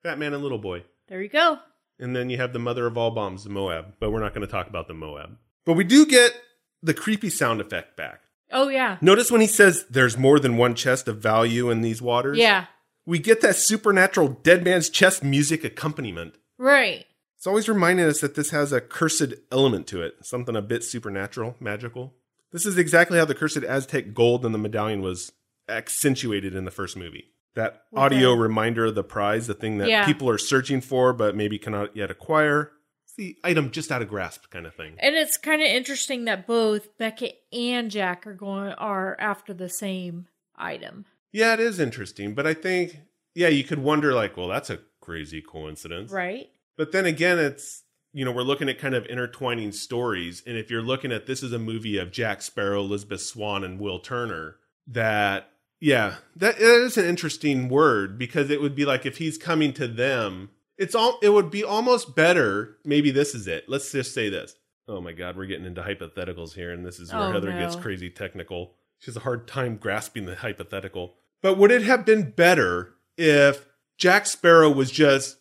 Fat 0.03 0.19
Man 0.19 0.35
and 0.35 0.43
Little 0.43 0.59
Boy. 0.59 0.85
There 1.09 1.23
you 1.23 1.29
go. 1.29 1.59
And 1.99 2.15
then 2.15 2.29
you 2.29 2.37
have 2.39 2.53
the 2.53 2.59
mother 2.59 2.87
of 2.87 2.99
all 2.99 3.11
bombs, 3.11 3.45
the 3.45 3.51
Moab. 3.51 3.95
But 4.01 4.11
we're 4.11 4.21
not 4.21 4.35
going 4.35 4.47
to 4.47 4.51
talk 4.51 4.69
about 4.69 4.89
the 4.89 4.95
Moab. 4.95 5.39
But 5.65 5.75
we 5.75 5.85
do 5.85 6.05
get 6.07 6.33
the 6.83 6.95
creepy 6.95 7.31
sound 7.31 7.61
effect 7.61 7.97
back. 7.97 8.21
Oh, 8.53 8.69
yeah. 8.69 8.99
Notice 9.01 9.31
when 9.31 9.41
he 9.41 9.47
says 9.47 9.87
there's 9.89 10.19
more 10.19 10.39
than 10.39 10.57
one 10.57 10.75
chest 10.75 11.09
of 11.09 11.19
value 11.19 11.71
in 11.71 11.81
these 11.81 12.03
waters? 12.03 12.39
Yeah. 12.39 12.67
We 13.07 13.19
get 13.19 13.41
that 13.41 13.57
supernatural 13.57 14.29
dead 14.43 14.65
man's 14.65 14.89
chest 14.89 15.25
music 15.25 15.65
accompaniment. 15.65 16.35
Right. 16.59 17.07
It's 17.37 17.47
always 17.47 17.69
reminding 17.69 18.07
us 18.07 18.21
that 18.21 18.35
this 18.35 18.51
has 18.51 18.73
a 18.73 18.81
cursed 18.81 19.35
element 19.51 19.87
to 19.89 20.03
it, 20.03 20.15
something 20.23 20.57
a 20.57 20.63
bit 20.63 20.85
supernatural, 20.85 21.57
magical. 21.61 22.15
This 22.53 22.65
is 22.65 22.79
exactly 22.79 23.19
how 23.19 23.25
the 23.25 23.35
cursed 23.35 23.59
Aztec 23.59 24.15
gold 24.15 24.47
in 24.47 24.53
the 24.53 24.59
medallion 24.59 25.03
was 25.03 25.33
accentuated 25.69 26.55
in 26.55 26.65
the 26.65 26.71
first 26.71 26.97
movie. 26.97 27.27
That 27.55 27.85
audio 27.95 28.33
reminder 28.33 28.87
of 28.87 28.95
the 28.95 29.05
prize, 29.05 29.47
the 29.47 29.55
thing 29.55 29.79
that 29.79 29.89
Yeah. 29.89 30.05
people 30.07 30.29
are 30.29 30.39
searching 30.39 30.81
for 30.81 31.13
but 31.13 31.37
maybe 31.37 31.59
cannot 31.59 31.97
yet 31.97 32.11
acquire. 32.11 32.73
It's 33.05 33.15
the 33.15 33.37
item 33.45 33.71
just 33.71 33.93
out 33.93 34.03
of 34.03 34.09
grasp 34.09 34.51
kind 34.51 34.67
of 34.67 34.75
thing. 34.75 34.97
And 34.99 35.15
it's 35.15 35.37
kind 35.37 35.63
of 35.63 35.69
interesting 35.69 36.25
that 36.25 36.47
both 36.47 36.97
Beckett 36.99 37.43
and 37.53 37.91
Jack 37.91 38.27
are 38.27 38.35
going 38.35 38.73
are 38.73 39.17
after 39.21 39.55
the 39.55 39.69
same 39.69 40.27
item. 40.57 41.05
Yeah, 41.33 41.55
it 41.55 41.61
is 41.61 41.79
interesting, 41.79 42.35
but 42.35 42.47
I 42.47 42.55
think 42.55 42.99
yeah, 43.35 43.49
you 43.49 43.65
could 43.65 43.81
wonder 43.81 44.15
like, 44.15 44.37
well, 44.37 44.49
that's 44.49 44.71
a 44.71 44.79
crazy 45.01 45.41
coincidence. 45.43 46.13
Right? 46.13 46.51
But 46.77 46.93
then 46.93 47.07
again, 47.07 47.39
it's 47.39 47.83
you 48.13 48.25
know 48.25 48.33
we're 48.33 48.43
looking 48.43 48.69
at 48.69 48.79
kind 48.79 48.95
of 48.95 49.07
intertwining 49.07 49.71
stories, 49.73 50.43
and 50.47 50.57
if 50.57 50.71
you're 50.71 50.83
looking 50.83 51.13
at 51.13 51.27
this 51.27 51.43
is 51.43 51.53
a 51.53 51.59
movie 51.59 51.99
of 51.99 52.11
Jack 52.11 52.43
Sparrow, 52.43 52.81
Elizabeth 52.81 53.21
Swann, 53.21 53.63
and 53.65 53.79
Will 53.81 53.99
Turner, 54.01 54.57
that 54.87 55.51
yeah, 55.81 56.17
that, 56.37 56.59
that 56.59 56.83
is 56.85 56.97
an 56.97 57.05
interesting 57.07 57.69
word 57.69 58.19
because 58.19 58.51
it 58.51 58.61
would 58.61 58.75
be 58.75 58.85
like 58.85 59.05
if 59.07 59.19
he's 59.19 59.37
coming 59.39 59.73
to 59.75 59.87
them, 59.89 60.51
it's 60.79 60.95
all 60.95 61.19
it 61.23 61.29
would 61.31 61.51
be 61.51 61.63
almost 61.65 62.17
better. 62.17 62.77
Maybe 62.85 63.11
this 63.11 63.35
is 63.35 63.47
it. 63.47 63.65
Let's 63.69 63.91
just 63.93 64.15
say 64.15 64.29
this. 64.29 64.57
Oh 64.89 65.01
my 65.01 65.13
God, 65.13 65.37
we're 65.37 65.47
getting 65.47 65.67
into 65.67 65.83
hypotheticals 65.83 66.55
here, 66.55 66.73
and 66.73 66.85
this 66.85 66.99
is 66.99 67.13
where 67.13 67.23
Oh, 67.29 67.33
Heather 67.33 67.53
no. 67.53 67.59
gets 67.59 67.77
crazy 67.77 68.11
technical. 68.11 68.75
She 68.99 69.07
has 69.07 69.17
a 69.17 69.21
hard 69.21 69.47
time 69.47 69.77
grasping 69.77 70.27
the 70.27 70.35
hypothetical. 70.37 71.15
But 71.43 71.59
would 71.59 71.71
it 71.71 71.83
have 71.83 72.05
been 72.07 72.31
better 72.31 72.95
if 73.17 73.67
Jack 73.99 74.27
Sparrow 74.27 74.71
was 74.71 74.91
just 74.91 75.39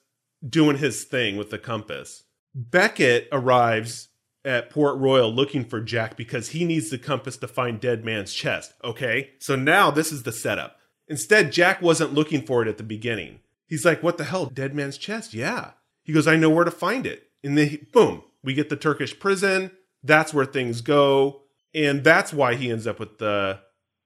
doing 0.47 0.77
his 0.77 1.03
thing 1.03 1.37
with 1.37 1.49
the 1.49 1.57
compass? 1.57 2.23
Beckett 2.55 3.27
arrives 3.31 4.09
at 4.45 4.69
Port 4.69 4.97
Royal 4.97 5.33
looking 5.33 5.63
for 5.65 5.81
Jack 5.81 6.17
because 6.17 6.49
he 6.49 6.65
needs 6.65 6.89
the 6.89 6.97
compass 6.97 7.37
to 7.37 7.47
find 7.47 7.79
Dead 7.79 8.03
Man's 8.03 8.33
chest. 8.33 8.73
Okay, 8.83 9.31
so 9.39 9.55
now 9.55 9.91
this 9.91 10.11
is 10.11 10.23
the 10.23 10.31
setup. 10.31 10.77
Instead, 11.07 11.51
Jack 11.51 11.81
wasn't 11.81 12.13
looking 12.13 12.45
for 12.45 12.61
it 12.61 12.67
at 12.67 12.77
the 12.77 12.83
beginning. 12.83 13.39
He's 13.67 13.85
like, 13.85 14.03
What 14.03 14.17
the 14.17 14.23
hell? 14.25 14.45
Dead 14.45 14.73
Man's 14.75 14.97
chest? 14.97 15.33
Yeah. 15.33 15.71
He 16.03 16.13
goes, 16.13 16.27
I 16.27 16.35
know 16.35 16.49
where 16.49 16.65
to 16.65 16.71
find 16.71 17.05
it. 17.05 17.29
And 17.43 17.57
then, 17.57 17.69
he, 17.69 17.77
boom, 17.77 18.23
we 18.43 18.53
get 18.53 18.69
the 18.69 18.75
Turkish 18.75 19.17
prison. 19.19 19.71
That's 20.03 20.33
where 20.33 20.45
things 20.45 20.81
go. 20.81 21.43
And 21.73 22.03
that's 22.03 22.33
why 22.33 22.55
he 22.55 22.69
ends 22.69 22.85
up 22.85 22.99
with 22.99 23.17
the 23.17 23.59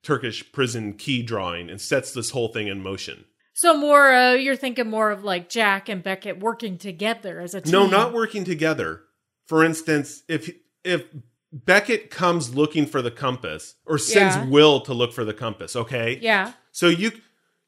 Turkish 0.04 0.52
prison 0.52 0.94
key 0.94 1.22
drawing 1.24 1.70
and 1.70 1.82
sets 1.82 2.14
this 2.14 2.30
whole 2.30 2.48
thing 2.50 2.68
in 2.68 2.82
motion. 2.82 3.26
So 3.54 3.76
more, 3.76 4.14
uh, 4.14 4.34
you're 4.34 4.56
thinking 4.56 4.90
more 4.90 5.12
of 5.12 5.24
like 5.24 5.50
Jack 5.50 5.90
and 5.90 6.04
Beckett 6.04 6.40
working 6.40 6.78
together 6.78 7.40
as 7.40 7.56
a 7.56 7.62
team. 7.62 7.72
No, 7.72 7.88
not 7.88 8.14
working 8.14 8.44
together. 8.44 9.02
For 9.48 9.64
instance, 9.64 10.24
if 10.28 10.50
if 10.84 11.06
Beckett 11.52 12.10
comes 12.12 12.54
looking 12.54 12.86
for 12.86 13.02
the 13.02 13.12
compass 13.12 13.76
or 13.86 13.98
sends 13.98 14.36
Yeah. 14.36 14.46
Will 14.50 14.82
to 14.82 14.94
look 14.94 15.14
for 15.14 15.24
the 15.26 15.34
compass, 15.34 15.76
okay? 15.76 16.20
Yeah. 16.22 16.54
So 16.72 16.88
you 16.88 17.12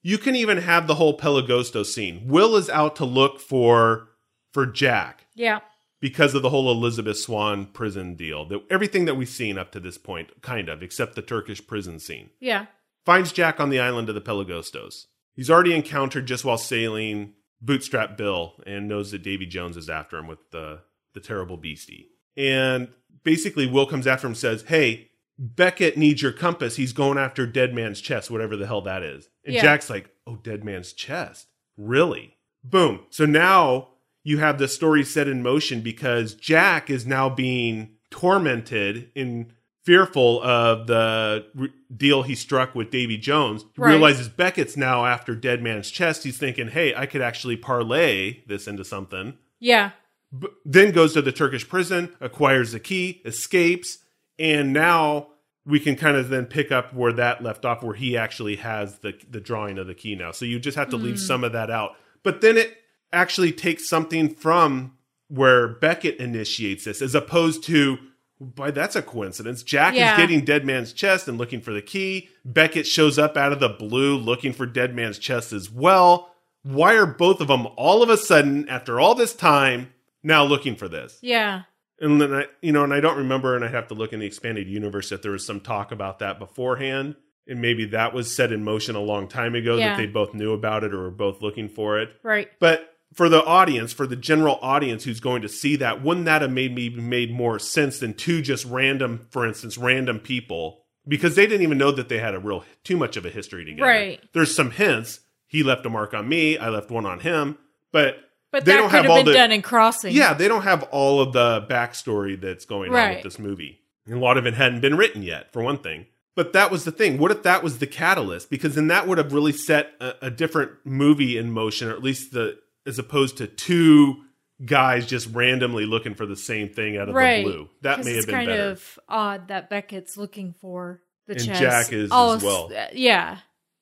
you 0.01 0.17
can 0.17 0.35
even 0.35 0.57
have 0.59 0.87
the 0.87 0.95
whole 0.95 1.17
Pelegosto 1.17 1.85
scene. 1.85 2.27
Will 2.27 2.55
is 2.55 2.69
out 2.69 2.95
to 2.97 3.05
look 3.05 3.39
for 3.39 4.09
for 4.53 4.65
Jack 4.65 5.25
Yeah. 5.35 5.59
because 6.01 6.33
of 6.33 6.41
the 6.41 6.49
whole 6.49 6.71
Elizabeth 6.71 7.17
Swann 7.17 7.67
prison 7.67 8.15
deal. 8.15 8.45
The, 8.45 8.61
everything 8.69 9.05
that 9.05 9.15
we've 9.15 9.27
seen 9.29 9.57
up 9.57 9.71
to 9.73 9.79
this 9.79 9.97
point, 9.97 10.41
kind 10.41 10.69
of, 10.69 10.81
except 10.81 11.15
the 11.15 11.21
Turkish 11.21 11.65
prison 11.67 11.99
scene. 11.99 12.29
Yeah. 12.39 12.65
Finds 13.05 13.31
Jack 13.31 13.59
on 13.59 13.69
the 13.69 13.79
island 13.79 14.09
of 14.09 14.15
the 14.15 14.21
Pelegostos. 14.21 15.05
He's 15.35 15.49
already 15.49 15.73
encountered 15.73 16.25
just 16.25 16.43
while 16.43 16.57
sailing 16.57 17.33
Bootstrap 17.61 18.17
Bill 18.17 18.55
and 18.65 18.87
knows 18.87 19.11
that 19.11 19.23
Davy 19.23 19.45
Jones 19.45 19.77
is 19.77 19.89
after 19.89 20.17
him 20.17 20.27
with 20.27 20.39
the 20.51 20.79
the 21.13 21.19
terrible 21.19 21.57
beastie. 21.57 22.09
And 22.37 22.89
basically 23.23 23.67
Will 23.67 23.85
comes 23.85 24.07
after 24.07 24.27
him 24.27 24.31
and 24.31 24.37
says, 24.37 24.63
Hey, 24.63 25.09
Beckett 25.37 25.97
needs 25.97 26.21
your 26.21 26.31
compass. 26.31 26.75
He's 26.75 26.93
going 26.93 27.17
after 27.17 27.45
Dead 27.47 27.73
Man's 27.73 28.01
chest, 28.01 28.29
whatever 28.29 28.55
the 28.57 28.67
hell 28.67 28.81
that 28.81 29.03
is. 29.03 29.29
And 29.45 29.55
Yeah. 29.55 29.61
Jack's 29.61 29.89
like, 29.89 30.09
Oh, 30.27 30.35
Dead 30.35 30.63
Man's 30.63 30.93
chest. 30.93 31.47
Really? 31.77 32.35
Boom. 32.63 33.01
So 33.09 33.25
now 33.25 33.89
you 34.23 34.37
have 34.39 34.59
the 34.59 34.67
story 34.67 35.03
set 35.03 35.27
in 35.27 35.41
motion 35.41 35.81
because 35.81 36.33
Jack 36.35 36.89
is 36.89 37.05
now 37.07 37.29
being 37.29 37.91
tormented 38.11 39.09
and 39.15 39.47
fearful 39.85 40.41
of 40.43 40.87
the 40.87 41.45
re- 41.55 41.69
deal 41.95 42.23
he 42.23 42.35
struck 42.35 42.75
with 42.75 42.91
Davy 42.91 43.17
Jones. 43.17 43.63
He 43.75 43.81
Right. 43.81 43.91
realizes 43.91 44.27
Beckett's 44.27 44.75
now 44.77 45.05
after 45.05 45.33
Dead 45.35 45.63
Man's 45.63 45.89
chest. 45.89 46.23
He's 46.25 46.37
thinking, 46.37 46.67
hey, 46.67 46.93
I 46.93 47.05
could 47.05 47.21
actually 47.21 47.55
parlay 47.57 48.43
this 48.45 48.67
into 48.67 48.83
something. 48.83 49.37
Yeah. 49.59 49.91
B- 50.37 50.47
then 50.65 50.91
goes 50.91 51.13
to 51.13 51.21
the 51.21 51.31
Turkish 51.31 51.67
prison, 51.67 52.15
acquires 52.19 52.71
the 52.71 52.79
key, 52.79 53.21
escapes, 53.25 53.99
and 54.37 54.73
now 54.73 55.27
we 55.65 55.79
can 55.79 55.95
kind 55.95 56.17
of 56.17 56.29
then 56.29 56.45
pick 56.45 56.71
up 56.71 56.93
where 56.93 57.13
that 57.13 57.43
left 57.43 57.65
off, 57.65 57.83
where 57.83 57.95
he 57.95 58.17
actually 58.17 58.57
has 58.57 58.99
the 58.99 59.13
the 59.29 59.39
drawing 59.39 59.77
of 59.77 59.87
the 59.87 59.93
key 59.93 60.15
now. 60.15 60.31
So 60.31 60.45
you 60.45 60.59
just 60.59 60.77
have 60.77 60.89
to 60.89 60.97
leave 60.97 61.15
hmm. 61.15 61.21
some 61.21 61.43
of 61.43 61.53
that 61.53 61.69
out. 61.69 61.95
But 62.23 62.41
then 62.41 62.57
it 62.57 62.77
actually 63.11 63.51
takes 63.51 63.87
something 63.87 64.33
from 64.33 64.97
where 65.27 65.67
Beckett 65.67 66.17
initiates 66.17 66.85
this, 66.85 67.01
as 67.01 67.15
opposed 67.15 67.63
to. 67.65 67.97
Boy, 68.41 68.71
that's 68.71 68.95
a 68.95 69.01
coincidence. 69.01 69.63
Jack 69.63 69.95
Yeah. 69.95 70.13
is 70.13 70.17
getting 70.17 70.45
Dead 70.45 70.65
Man's 70.65 70.93
chest 70.93 71.27
and 71.27 71.37
looking 71.37 71.59
for 71.59 71.73
the 71.73 71.81
key. 71.81 72.29
Beckett 72.45 72.87
shows 72.87 73.19
up 73.19 73.35
out 73.35 73.51
of 73.51 73.59
the 73.59 73.67
blue 73.67 74.15
looking 74.15 74.53
for 74.53 74.65
Dead 74.65 74.95
Man's 74.95 75.19
chest 75.19 75.51
as 75.51 75.69
well. 75.69 76.33
Why 76.63 76.95
are 76.95 77.05
both 77.05 77.41
of 77.41 77.49
them 77.49 77.67
all 77.75 78.01
of 78.01 78.09
a 78.09 78.15
sudden, 78.15 78.69
after 78.69 78.97
all 78.97 79.13
this 79.13 79.33
time, 79.33 79.91
now 80.23 80.43
looking 80.43 80.75
for 80.75 80.87
this? 80.87 81.17
Yeah. 81.21 81.63
And 81.99 82.21
then 82.21 82.33
I, 82.33 82.45
you 82.61 82.71
know, 82.71 82.83
and 82.83 82.93
I 82.93 82.99
don't 83.01 83.17
remember, 83.17 83.55
and 83.55 83.65
I'd 83.65 83.71
have 83.71 83.87
to 83.89 83.93
look 83.93 84.13
in 84.13 84.19
the 84.21 84.25
expanded 84.25 84.67
universe 84.67 85.11
if 85.11 85.21
there 85.21 85.31
was 85.31 85.45
some 85.45 85.59
talk 85.59 85.91
about 85.91 86.19
that 86.19 86.39
beforehand, 86.39 87.15
and 87.47 87.61
maybe 87.61 87.85
that 87.85 88.13
was 88.13 88.33
set 88.33 88.51
in 88.53 88.63
motion 88.63 88.95
a 88.95 89.01
long 89.01 89.27
time 89.27 89.53
ago 89.55 89.75
Yeah. 89.75 89.89
that 89.89 89.97
they 89.97 90.07
both 90.07 90.33
knew 90.33 90.53
about 90.53 90.83
it 90.83 90.93
or 90.93 91.03
were 91.03 91.11
both 91.11 91.41
looking 91.41 91.67
for 91.67 91.99
it. 91.99 92.09
Right. 92.23 92.49
But 92.59 92.95
for 93.13 93.27
the 93.27 93.43
audience, 93.43 93.91
for 93.91 94.05
the 94.07 94.15
general 94.15 94.59
audience 94.61 95.03
who's 95.03 95.19
going 95.19 95.41
to 95.41 95.49
see 95.49 95.75
that, 95.77 96.01
wouldn't 96.03 96.25
that 96.27 96.41
have 96.41 96.51
made 96.51 96.73
me 96.75 96.89
made 96.89 97.33
more 97.33 97.59
sense 97.59 97.99
than 97.99 98.13
two 98.13 98.41
just 98.41 98.65
random, 98.65 99.27
for 99.31 99.45
instance, 99.45 99.77
random 99.77 100.19
people? 100.19 100.83
Because 101.07 101.35
they 101.35 101.47
didn't 101.47 101.63
even 101.63 101.79
know 101.79 101.91
that 101.91 102.07
they 102.07 102.19
had 102.19 102.35
a 102.35 102.39
real 102.39 102.63
too 102.83 102.95
much 102.95 103.17
of 103.17 103.25
a 103.25 103.29
history 103.29 103.65
together. 103.65 103.89
Right. 103.89 104.21
There's 104.33 104.55
some 104.55 104.71
hints. 104.71 105.21
He 105.47 105.63
left 105.63 105.85
a 105.85 105.89
mark 105.89 106.13
on 106.13 106.29
me. 106.29 106.57
I 106.57 106.69
left 106.69 106.91
one 106.91 107.07
on 107.07 107.21
him. 107.21 107.57
But 107.91 108.17
But 108.51 108.65
they 108.65 108.71
that 108.71 108.77
don't 108.77 108.89
could 108.89 108.95
have 108.97 109.05
have 109.05 109.15
been 109.17 109.25
the 109.25 109.33
done 109.33 109.51
in 109.51 109.61
crossing. 109.61 110.15
yeah, 110.15 110.33
they 110.33 110.47
don't 110.47 110.63
have 110.63 110.83
all 110.91 111.21
of 111.21 111.33
the 111.33 111.65
backstory 111.69 112.39
that's 112.39 112.65
going 112.65 112.93
on 112.93 113.09
with 113.15 113.23
this 113.23 113.37
movie. 113.39 113.79
And 114.05 114.15
a 114.15 114.19
lot 114.19 114.37
of 114.37 114.47
it 114.47 114.55
hadn't 114.55 114.81
been 114.81 114.97
written 114.97 115.21
yet, 115.21 115.53
for 115.53 115.61
one 115.61 115.77
thing. 115.77 116.07
But 116.35 116.53
that 116.53 116.71
was 116.71 116.83
the 116.85 116.91
thing. 116.91 117.17
What 117.19 117.31
if 117.31 117.43
that 117.43 117.61
was 117.63 117.77
the 117.79 117.85
catalyst? 117.87 118.49
Because 118.49 118.73
then 118.75 118.87
that 118.87 119.07
would 119.07 119.17
have 119.19 119.33
really 119.33 119.51
set 119.51 119.91
a, 119.99 120.27
a 120.27 120.31
different 120.31 120.71
movie 120.85 121.37
in 121.37 121.51
motion, 121.51 121.89
or 121.89 121.91
at 121.91 122.01
least 122.01 122.31
the 122.31 122.57
as 122.87 122.97
opposed 122.97 123.37
to 123.37 123.45
two 123.47 124.23
guys 124.65 125.05
just 125.05 125.27
randomly 125.33 125.85
looking 125.85 126.15
for 126.15 126.25
the 126.25 126.35
same 126.35 126.69
thing 126.69 126.97
out 126.97 127.07
of 127.09 127.15
Right. 127.15 127.45
the 127.45 127.51
blue. 127.51 127.69
That 127.81 128.03
may 128.03 128.15
have 128.15 128.25
been 128.25 128.35
kind 128.35 128.47
better. 128.47 128.69
of 128.71 128.99
odd 129.07 129.49
that 129.49 129.69
Beckett's 129.69 130.17
looking 130.17 130.53
for 130.59 131.01
the 131.27 131.33
And 131.33 131.45
chest. 131.45 131.61
Jack 131.61 131.93
is 131.93 132.09
Oh, 132.11 132.35
as 132.35 132.43
well. 132.43 132.71
s- 132.73 132.91
Yeah. 132.93 133.37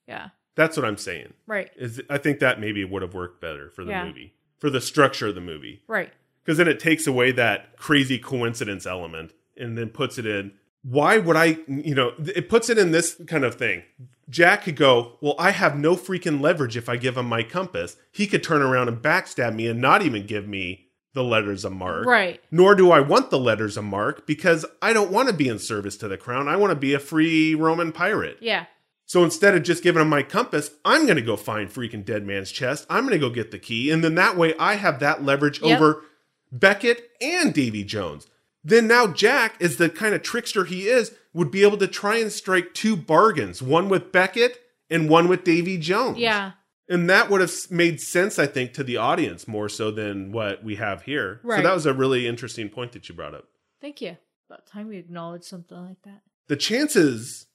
Yeah. 0.07 0.29
That's 0.55 0.75
what 0.75 0.85
I'm 0.85 0.97
saying. 0.97 1.33
Right. 1.45 1.69
Is 1.77 2.01
I 2.09 2.17
think 2.17 2.39
that 2.39 2.59
maybe 2.59 2.83
would 2.83 3.01
have 3.03 3.13
worked 3.13 3.39
better 3.39 3.69
for 3.69 3.83
the 3.85 3.91
Yeah. 3.91 4.05
movie, 4.05 4.33
for 4.59 4.69
the 4.69 4.81
structure 4.81 5.27
of 5.27 5.35
the 5.35 5.41
movie. 5.41 5.81
Right. 5.87 6.11
because 6.43 6.57
then 6.57 6.67
it 6.67 6.79
takes 6.79 7.05
away 7.07 7.31
that 7.33 7.75
crazy 7.77 8.17
coincidence 8.17 8.85
element 8.85 9.31
and 9.57 9.77
then 9.77 9.89
puts 9.89 10.17
it 10.17 10.25
in 10.25 10.51
why 10.83 11.17
would 11.17 11.35
i 11.35 11.57
you 11.67 11.93
know 11.95 12.13
it 12.19 12.47
puts 12.47 12.69
it 12.69 12.77
in 12.77 12.91
this 12.91 13.19
kind 13.27 13.43
of 13.43 13.55
thing 13.55 13.83
jack 14.29 14.63
could 14.63 14.75
go 14.75 15.13
well 15.21 15.35
i 15.39 15.51
have 15.51 15.75
no 15.77 15.95
freaking 15.95 16.39
leverage 16.39 16.77
if 16.77 16.87
i 16.87 16.95
give 16.95 17.17
him 17.17 17.25
my 17.25 17.41
compass 17.43 17.97
he 18.11 18.27
could 18.27 18.43
turn 18.43 18.61
around 18.61 18.87
and 18.87 18.99
backstab 19.01 19.53
me 19.55 19.67
and 19.67 19.81
not 19.81 20.01
even 20.03 20.25
give 20.25 20.47
me 20.47 20.85
the 21.13 21.23
letters 21.23 21.65
of 21.65 21.71
marque 21.73 22.05
Right. 22.05 22.39
nor 22.51 22.75
do 22.75 22.91
i 22.91 22.99
want 22.99 23.31
the 23.31 23.39
letters 23.39 23.75
of 23.75 23.83
marque 23.85 24.25
because 24.27 24.65
i 24.81 24.93
don't 24.93 25.11
want 25.11 25.27
to 25.27 25.33
be 25.33 25.47
in 25.49 25.57
service 25.59 25.97
to 25.97 26.07
the 26.07 26.17
crown 26.17 26.47
i 26.47 26.55
want 26.55 26.71
to 26.71 26.75
be 26.75 26.93
a 26.93 26.99
free 26.99 27.55
roman 27.55 27.91
pirate 27.91 28.37
Yeah. 28.39 28.67
So 29.07 29.23
instead 29.23 29.55
of 29.55 29.63
just 29.63 29.83
giving 29.83 30.01
him 30.01 30.09
my 30.09 30.21
compass, 30.21 30.69
I'm 30.85 31.05
going 31.05 31.15
to 31.15 31.21
go 31.23 31.37
find 31.37 31.69
freaking 31.69 32.03
Dead 32.05 32.27
Man's 32.27 32.51
chest. 32.51 32.85
I'm 32.89 33.05
going 33.07 33.19
to 33.19 33.25
go 33.27 33.33
get 33.33 33.51
the 33.51 33.57
key. 33.57 33.89
And 33.89 34.03
then 34.03 34.15
that 34.15 34.35
way 34.37 34.53
I 34.59 34.75
have 34.75 34.99
that 34.99 35.23
leverage 35.23 35.61
Yep. 35.61 35.77
over 35.79 36.03
Beckett 36.51 37.09
and 37.21 37.53
Davy 37.53 37.85
Jones. 37.85 38.27
Then 38.63 38.85
now 38.85 39.07
Jack, 39.07 39.61
as 39.61 39.77
the 39.77 39.89
kind 39.89 40.13
of 40.13 40.23
trickster 40.23 40.65
he 40.65 40.89
is, 40.89 41.15
would 41.33 41.49
be 41.51 41.63
able 41.63 41.77
to 41.77 41.87
try 41.87 42.17
and 42.17 42.31
strike 42.31 42.73
two 42.73 42.97
bargains 42.97 43.61
one 43.61 43.87
with 43.87 44.11
Beckett 44.11 44.59
and 44.89 45.09
one 45.09 45.29
with 45.29 45.45
Davy 45.45 45.77
Jones. 45.77 46.17
Yeah. 46.17 46.51
And 46.89 47.09
that 47.09 47.29
would 47.29 47.39
have 47.41 47.53
made 47.69 48.01
sense, 48.01 48.37
I 48.37 48.45
think, 48.45 48.73
to 48.73 48.83
the 48.83 48.97
audience 48.97 49.47
more 49.47 49.69
so 49.69 49.89
than 49.89 50.31
what 50.31 50.63
we 50.63 50.75
have 50.75 51.03
here. 51.03 51.39
So 51.43 51.61
that 51.61 51.73
was 51.73 51.85
a 51.85 51.93
really 51.93 52.27
interesting 52.27 52.69
point 52.69 52.91
that 52.93 53.07
you 53.07 53.15
brought 53.15 53.33
up. 53.33 53.45
Thank 53.81 54.01
you. 54.01 54.17
About 54.49 54.65
time 54.65 54.87
we 54.87 54.97
acknowledge 54.97 55.43
something 55.43 55.77
like 55.77 56.01
that. 56.03 56.21
The 56.47 56.55
chances 56.55 57.46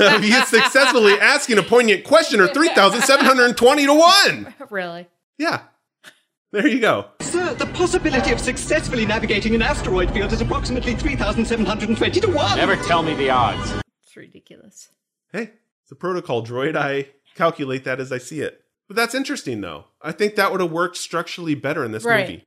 of 0.00 0.24
you 0.24 0.44
successfully 0.44 1.14
asking 1.14 1.58
a 1.58 1.62
poignant 1.62 2.04
question 2.04 2.40
are 2.40 2.48
3,720 2.48 3.86
to 3.86 3.94
1. 3.94 4.54
really? 4.70 5.08
Yeah. 5.38 5.62
There 6.50 6.66
you 6.66 6.80
go. 6.80 7.06
Sir, 7.20 7.54
the 7.54 7.66
possibility 7.66 8.32
of 8.32 8.40
successfully 8.40 9.04
navigating 9.04 9.54
an 9.54 9.60
asteroid 9.62 10.10
field 10.12 10.32
is 10.32 10.40
approximately 10.40 10.94
3,720 10.94 12.20
to 12.20 12.30
1. 12.30 12.56
Never 12.56 12.76
tell 12.76 13.02
me 13.02 13.14
the 13.14 13.28
odds. 13.30 13.74
It's 14.02 14.16
ridiculous. 14.16 14.88
Hey, 15.30 15.52
it's 15.82 15.92
a 15.92 15.94
protocol 15.94 16.42
droid. 16.44 16.74
I 16.74 17.08
calculate 17.34 17.84
that 17.84 18.00
as 18.00 18.10
I 18.12 18.18
see 18.18 18.40
it. 18.40 18.62
But 18.86 18.96
that's 18.96 19.14
interesting, 19.14 19.60
though. 19.60 19.84
I 20.00 20.12
think 20.12 20.36
that 20.36 20.50
would 20.50 20.62
have 20.62 20.72
worked 20.72 20.96
structurally 20.96 21.54
better 21.54 21.84
in 21.84 21.92
this 21.92 22.04
Right. 22.04 22.26
movie. 22.26 22.44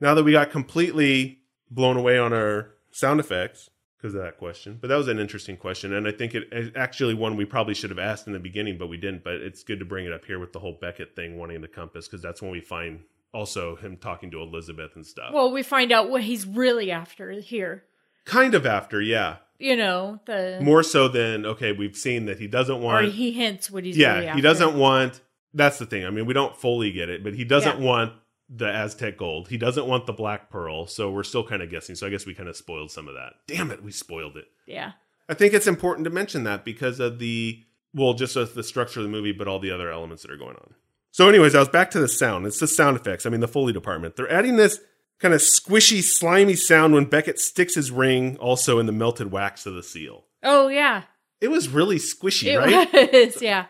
Now 0.00 0.14
that 0.14 0.24
we 0.24 0.32
got 0.32 0.50
completely 0.50 1.42
blown 1.70 1.96
away 1.96 2.18
on 2.18 2.32
our 2.32 2.72
sound 2.90 3.20
effects 3.20 3.70
because 4.00 4.14
of 4.14 4.22
that 4.22 4.38
question, 4.38 4.78
but 4.80 4.88
that 4.88 4.96
was 4.96 5.08
an 5.08 5.18
interesting 5.18 5.56
question, 5.56 5.92
and 5.92 6.08
I 6.08 6.12
think 6.12 6.34
it 6.34 6.44
it 6.52 6.76
actually 6.76 7.14
one 7.14 7.36
we 7.36 7.44
probably 7.44 7.74
should 7.74 7.90
have 7.90 7.98
asked 7.98 8.26
in 8.26 8.32
the 8.32 8.38
beginning, 8.38 8.78
but 8.78 8.86
we 8.88 8.96
didn't. 8.96 9.22
But 9.24 9.34
it's 9.34 9.62
good 9.62 9.78
to 9.80 9.84
bring 9.84 10.06
it 10.06 10.12
up 10.12 10.24
here 10.24 10.38
with 10.38 10.52
the 10.52 10.58
whole 10.60 10.78
Beckett 10.80 11.14
thing, 11.14 11.36
wanting 11.38 11.60
the 11.60 11.68
compass, 11.68 12.06
because 12.08 12.22
that's 12.22 12.40
when 12.40 12.50
we 12.50 12.60
find 12.60 13.00
also 13.32 13.76
him 13.76 13.96
talking 13.96 14.30
to 14.30 14.40
Elizabeth 14.40 14.92
and 14.96 15.06
stuff. 15.06 15.32
Well, 15.32 15.52
we 15.52 15.62
find 15.62 15.92
out 15.92 16.08
what 16.10 16.22
he's 16.22 16.46
really 16.46 16.90
after 16.90 17.30
here. 17.32 17.84
kind 18.24 18.54
of 18.54 18.66
after, 18.66 19.00
yeah, 19.00 19.36
You 19.58 19.76
know, 19.76 20.20
the 20.26 20.58
more 20.62 20.82
so 20.82 21.06
than 21.08 21.44
okay, 21.46 21.72
we've 21.72 21.96
seen 21.96 22.24
that 22.26 22.38
he 22.38 22.46
doesn't 22.46 22.76
or 22.76 22.80
want. 22.80 23.12
he 23.12 23.32
hints 23.32 23.70
what 23.70 23.84
he's 23.84 23.96
yeah, 23.96 24.18
really 24.18 24.32
he 24.32 24.40
doesn't 24.40 24.74
want. 24.76 25.20
That's 25.52 25.78
the 25.78 25.86
thing. 25.86 26.04
I 26.06 26.10
mean, 26.10 26.26
we 26.26 26.32
don't 26.34 26.56
fully 26.56 26.90
get 26.92 27.08
it, 27.08 27.22
but 27.24 27.34
he 27.34 27.44
doesn't 27.44 27.80
Yeah. 27.80 27.84
want 27.86 28.12
the 28.52 28.66
Aztec 28.68 29.16
gold. 29.16 29.48
He 29.48 29.56
doesn't 29.56 29.86
want 29.86 30.06
the 30.06 30.12
black 30.12 30.50
pearl. 30.50 30.86
So 30.86 31.10
we're 31.10 31.22
still 31.22 31.46
kind 31.46 31.62
of 31.62 31.70
guessing. 31.70 31.94
So 31.94 32.06
I 32.06 32.10
guess 32.10 32.26
we 32.26 32.34
kind 32.34 32.48
of 32.48 32.56
spoiled 32.56 32.90
some 32.90 33.06
of 33.08 33.14
that. 33.14 33.34
Damn 33.46 33.70
it, 33.70 33.82
we 33.82 33.92
spoiled 33.92 34.36
it. 34.36 34.46
Yeah. 34.66 34.92
I 35.28 35.34
think 35.34 35.54
it's 35.54 35.68
important 35.68 36.04
to 36.06 36.10
mention 36.10 36.42
that 36.44 36.64
because 36.64 36.98
of 36.98 37.18
the 37.20 37.62
well, 37.94 38.14
just 38.14 38.36
of 38.36 38.54
the 38.54 38.62
structure 38.62 39.00
of 39.00 39.04
the 39.04 39.10
movie, 39.10 39.32
but 39.32 39.48
all 39.48 39.58
the 39.60 39.70
other 39.72 39.90
elements 39.90 40.22
that 40.22 40.30
are 40.32 40.36
going 40.36 40.56
on. 40.56 40.74
So, 41.12 41.28
anyways, 41.28 41.54
I 41.56 41.58
was 41.58 41.68
back 41.68 41.90
to 41.92 42.00
the 42.00 42.06
sound. 42.08 42.46
It's 42.46 42.60
the 42.60 42.68
sound 42.68 42.96
effects. 42.96 43.26
I 43.26 43.30
mean, 43.30 43.40
the 43.40 43.48
Foley 43.48 43.72
department. 43.72 44.14
They're 44.16 44.30
adding 44.32 44.56
this 44.56 44.78
kind 45.18 45.34
of 45.34 45.40
squishy, 45.40 46.00
slimy 46.02 46.54
sound 46.54 46.94
when 46.94 47.04
Beckett 47.06 47.38
sticks 47.40 47.74
his 47.74 47.90
ring 47.90 48.36
also 48.38 48.78
in 48.78 48.86
the 48.86 48.92
melted 48.92 49.32
wax 49.32 49.66
of 49.66 49.74
the 49.74 49.82
seal. 49.82 50.24
Oh 50.42 50.68
yeah. 50.68 51.02
It 51.40 51.48
was 51.48 51.68
really 51.68 51.96
squishy, 51.96 52.48
It 52.48 52.58
right? 52.58 53.12
was. 53.12 53.42
Yeah. 53.42 53.66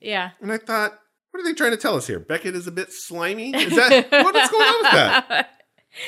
Yeah. 0.00 0.30
And 0.40 0.52
I 0.52 0.58
thought, 0.58 0.98
what 1.30 1.40
are 1.40 1.44
they 1.44 1.54
trying 1.54 1.70
to 1.72 1.76
tell 1.76 1.96
us 1.96 2.06
here? 2.06 2.18
Beckett 2.18 2.54
is 2.54 2.66
a 2.66 2.72
bit 2.72 2.92
slimy? 2.92 3.54
Is 3.54 3.74
that 3.76 4.10
what 4.10 4.34
is 4.36 4.48
going 4.50 4.62
on 4.68 4.82
with 4.82 4.92
that? 4.92 5.50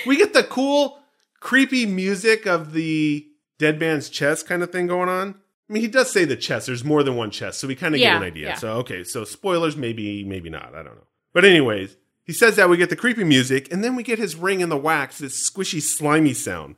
We 0.06 0.16
get 0.18 0.34
the 0.34 0.44
cool, 0.44 1.00
creepy 1.40 1.86
music 1.86 2.46
of 2.46 2.72
the 2.74 3.26
dead 3.58 3.80
man's 3.80 4.08
chest 4.10 4.46
kind 4.46 4.62
of 4.62 4.70
thing 4.70 4.86
going 4.86 5.08
on. 5.08 5.30
I 5.68 5.72
mean, 5.72 5.82
he 5.82 5.88
does 5.88 6.12
say 6.12 6.24
the 6.24 6.36
chest. 6.36 6.66
There's 6.66 6.84
more 6.84 7.02
than 7.02 7.16
one 7.16 7.30
chest, 7.30 7.58
so 7.60 7.66
we 7.66 7.74
kind 7.74 7.94
of 7.94 8.00
Yeah, 8.00 8.10
get 8.14 8.16
an 8.18 8.22
idea. 8.24 8.46
yeah. 8.48 8.54
So, 8.56 8.72
okay, 8.78 9.02
so 9.04 9.24
spoilers, 9.24 9.76
maybe, 9.76 10.22
maybe 10.22 10.50
not. 10.50 10.74
I 10.74 10.82
don't 10.82 10.96
know. 10.96 11.06
But, 11.32 11.44
anyways, 11.44 11.96
he 12.24 12.32
says 12.32 12.56
that 12.56 12.68
we 12.68 12.76
get 12.76 12.90
the 12.90 12.94
creepy 12.96 13.24
music, 13.24 13.72
and 13.72 13.82
then 13.82 13.96
we 13.96 14.02
get 14.02 14.18
his 14.18 14.36
ring 14.36 14.60
in 14.60 14.68
the 14.68 14.76
wax, 14.76 15.18
this 15.18 15.50
squishy, 15.50 15.80
slimy 15.80 16.34
sound. 16.34 16.76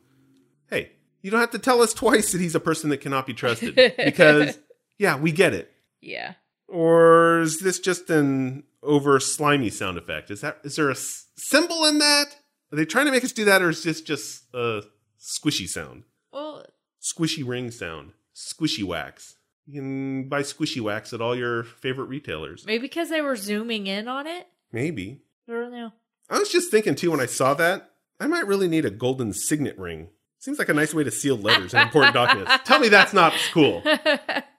Hey, 0.70 0.92
you 1.22 1.30
don't 1.30 1.40
have 1.40 1.50
to 1.50 1.58
tell 1.58 1.82
us 1.82 1.92
twice 1.92 2.32
that 2.32 2.40
he's 2.40 2.54
a 2.54 2.60
person 2.60 2.88
that 2.90 2.98
cannot 2.98 3.26
be 3.26 3.34
trusted 3.34 3.74
because, 3.74 4.58
yeah, 4.98 5.16
we 5.18 5.32
get 5.32 5.54
it. 5.54 5.72
Yeah. 6.00 6.34
Or 6.72 7.40
is 7.42 7.60
this 7.60 7.78
just 7.78 8.08
an 8.08 8.64
over 8.82 9.20
slimy 9.20 9.68
sound 9.68 9.98
effect? 9.98 10.30
Is 10.30 10.40
that 10.40 10.58
is 10.64 10.76
there 10.76 10.88
a 10.88 10.92
s- 10.92 11.26
symbol 11.36 11.84
in 11.84 11.98
that? 11.98 12.26
Are 12.72 12.76
they 12.76 12.86
trying 12.86 13.04
to 13.04 13.12
make 13.12 13.24
us 13.24 13.32
do 13.32 13.44
that, 13.44 13.60
or 13.60 13.68
is 13.68 13.82
this 13.82 14.00
just 14.00 14.44
a 14.54 14.82
squishy 15.20 15.68
sound? 15.68 16.04
Well, 16.32 16.64
Squishy 17.02 17.46
ring 17.46 17.70
sound, 17.70 18.12
squishy 18.34 18.84
wax. 18.84 19.36
You 19.66 19.80
can 19.80 20.28
buy 20.28 20.42
squishy 20.42 20.80
wax 20.80 21.12
at 21.12 21.20
all 21.20 21.36
your 21.36 21.64
favorite 21.64 22.06
retailers. 22.06 22.64
maybe 22.64 22.82
because 22.82 23.10
they 23.10 23.20
were 23.20 23.36
zooming 23.36 23.86
in 23.88 24.08
on 24.08 24.26
it. 24.26 24.46
Maybe. 24.72 25.20
I 25.48 25.52
don't 25.52 25.72
know. 25.72 25.92
I 26.30 26.38
was 26.38 26.48
just 26.48 26.70
thinking 26.70 26.94
too 26.94 27.10
when 27.10 27.20
I 27.20 27.26
saw 27.26 27.52
that, 27.54 27.90
I 28.18 28.26
might 28.28 28.46
really 28.46 28.68
need 28.68 28.84
a 28.86 28.90
golden 28.90 29.32
signet 29.34 29.76
ring. 29.78 30.08
Seems 30.38 30.58
like 30.58 30.68
a 30.70 30.74
nice 30.74 30.94
way 30.94 31.04
to 31.04 31.10
seal 31.10 31.36
letters 31.36 31.74
and 31.74 31.82
important 31.82 32.14
documents. 32.14 32.52
Tell 32.64 32.80
me 32.80 32.88
that's 32.88 33.12
not 33.12 33.34
cool. 33.52 33.82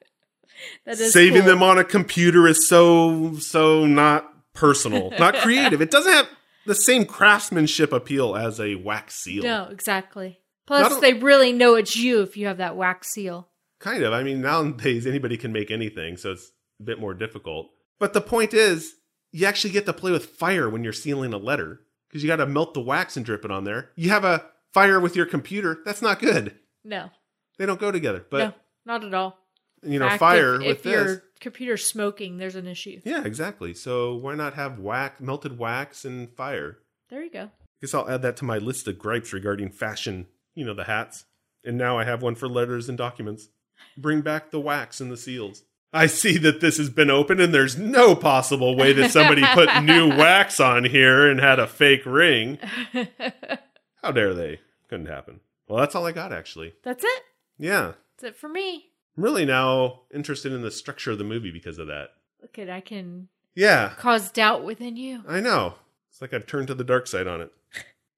That 0.85 0.99
is 0.99 1.13
saving 1.13 1.41
cool. 1.41 1.49
them 1.51 1.63
on 1.63 1.77
a 1.77 1.83
computer 1.83 2.47
is 2.47 2.67
so 2.67 3.35
so 3.37 3.85
not 3.85 4.29
personal 4.53 5.09
not 5.19 5.35
creative 5.35 5.81
it 5.81 5.89
doesn't 5.91 6.11
have 6.13 6.27
the 6.65 6.75
same 6.75 7.05
craftsmanship 7.05 7.91
appeal 7.91 8.35
as 8.35 8.59
a 8.59 8.75
wax 8.75 9.15
seal 9.23 9.43
No, 9.43 9.67
exactly. 9.71 10.39
Plus, 10.65 10.97
a- 10.97 11.01
they 11.01 11.13
really 11.13 11.51
know 11.51 11.75
it's 11.75 11.95
you 11.95 12.21
if 12.21 12.37
you 12.37 12.47
have 12.47 12.57
that 12.57 12.75
wax 12.77 13.11
seal. 13.11 13.49
kind 13.79 14.03
of 14.03 14.13
i 14.13 14.23
mean 14.23 14.41
nowadays 14.41 15.05
anybody 15.07 15.37
can 15.37 15.51
make 15.51 15.71
anything 15.71 16.15
so 16.17 16.31
it's 16.31 16.51
a 16.79 16.83
bit 16.83 16.99
more 16.99 17.13
difficult 17.13 17.69
but 17.99 18.13
the 18.13 18.21
point 18.21 18.53
is 18.53 18.93
you 19.31 19.45
actually 19.45 19.71
get 19.71 19.85
to 19.85 19.93
play 19.93 20.11
with 20.11 20.25
fire 20.25 20.69
when 20.69 20.83
you're 20.83 20.93
sealing 20.93 21.33
a 21.33 21.37
letter 21.37 21.79
because 22.07 22.23
you 22.23 22.27
got 22.27 22.35
to 22.37 22.45
melt 22.45 22.73
the 22.73 22.79
wax 22.81 23.17
and 23.17 23.25
drip 23.25 23.43
it 23.43 23.51
on 23.51 23.63
there 23.65 23.89
you 23.95 24.09
have 24.09 24.23
a 24.23 24.45
fire 24.73 24.99
with 24.99 25.15
your 25.15 25.25
computer 25.25 25.79
that's 25.85 26.01
not 26.01 26.19
good 26.19 26.55
No, 26.85 27.09
they 27.57 27.65
don't 27.65 27.79
go 27.79 27.91
together 27.91 28.25
but 28.29 28.37
no, 28.37 28.53
not 28.85 29.03
at 29.03 29.13
all. 29.13 29.37
You 29.85 29.99
know 29.99 30.09
fire 30.17 30.55
if, 30.55 30.59
with 30.61 30.69
if 30.77 30.83
this 30.83 30.93
your 30.93 31.23
computer's 31.39 31.85
smoking, 31.85 32.37
there's 32.37 32.55
an 32.55 32.67
issue. 32.67 33.01
yeah 33.03 33.23
exactly 33.23 33.73
so 33.73 34.15
why 34.15 34.33
not 34.35 34.53
have 34.53 34.79
wax 34.79 35.19
melted 35.21 35.57
wax 35.57 36.05
and 36.05 36.29
fire 36.35 36.77
There 37.09 37.23
you 37.23 37.29
go. 37.31 37.43
I 37.43 37.49
guess 37.81 37.93
I'll 37.93 38.09
add 38.09 38.21
that 38.21 38.37
to 38.37 38.45
my 38.45 38.57
list 38.57 38.87
of 38.87 38.97
gripes 38.97 39.33
regarding 39.33 39.69
fashion. 39.69 40.27
You 40.55 40.65
know, 40.65 40.73
the 40.73 40.85
hats. 40.85 41.25
And 41.65 41.77
now 41.77 41.97
I 41.97 42.05
have 42.05 42.21
one 42.21 42.35
for 42.35 42.47
letters 42.47 42.87
and 42.87 42.97
documents. 42.97 43.49
Bring 43.97 44.21
back 44.21 44.51
the 44.51 44.59
wax 44.59 45.01
and 45.01 45.11
the 45.11 45.17
seals. 45.17 45.63
I 45.91 46.05
see 46.07 46.37
that 46.39 46.61
this 46.61 46.77
has 46.77 46.89
been 46.89 47.11
open 47.11 47.39
and 47.41 47.53
there's 47.53 47.77
no 47.77 48.15
possible 48.15 48.75
way 48.77 48.93
that 48.93 49.11
somebody 49.11 49.43
put 49.53 49.69
new 49.83 50.07
wax 50.09 50.59
on 50.61 50.85
here 50.85 51.29
and 51.29 51.39
had 51.41 51.59
a 51.59 51.67
fake 51.67 52.05
ring. 52.05 52.57
How 54.01 54.11
dare 54.11 54.33
they? 54.33 54.59
Couldn't 54.89 55.07
happen. 55.07 55.39
Well, 55.67 55.79
that's 55.79 55.95
all 55.95 56.05
I 56.05 56.11
got 56.11 56.31
actually. 56.33 56.73
That's 56.83 57.03
it. 57.03 57.23
Yeah. 57.59 57.93
That's 58.17 58.35
it 58.35 58.35
for 58.37 58.49
me. 58.49 58.91
I'm 59.17 59.23
really 59.23 59.45
now 59.45 60.01
interested 60.13 60.51
in 60.53 60.61
the 60.61 60.71
structure 60.71 61.11
of 61.11 61.17
the 61.17 61.23
movie 61.23 61.51
because 61.51 61.77
of 61.77 61.87
that. 61.87 62.09
Look 62.41 62.57
at 62.59 62.69
I 62.69 62.81
can 62.81 63.27
Yeah. 63.55 63.93
cause 63.97 64.31
doubt 64.31 64.63
within 64.63 64.95
you. 64.97 65.23
I 65.27 65.39
know. 65.39 65.75
It's 66.09 66.21
like 66.21 66.33
I've 66.33 66.45
turned 66.47 66.67
to 66.67 66.73
the 66.75 66.83
dark 66.83 67.07
side 67.07 67.27
on 67.27 67.41
it. 67.41 67.51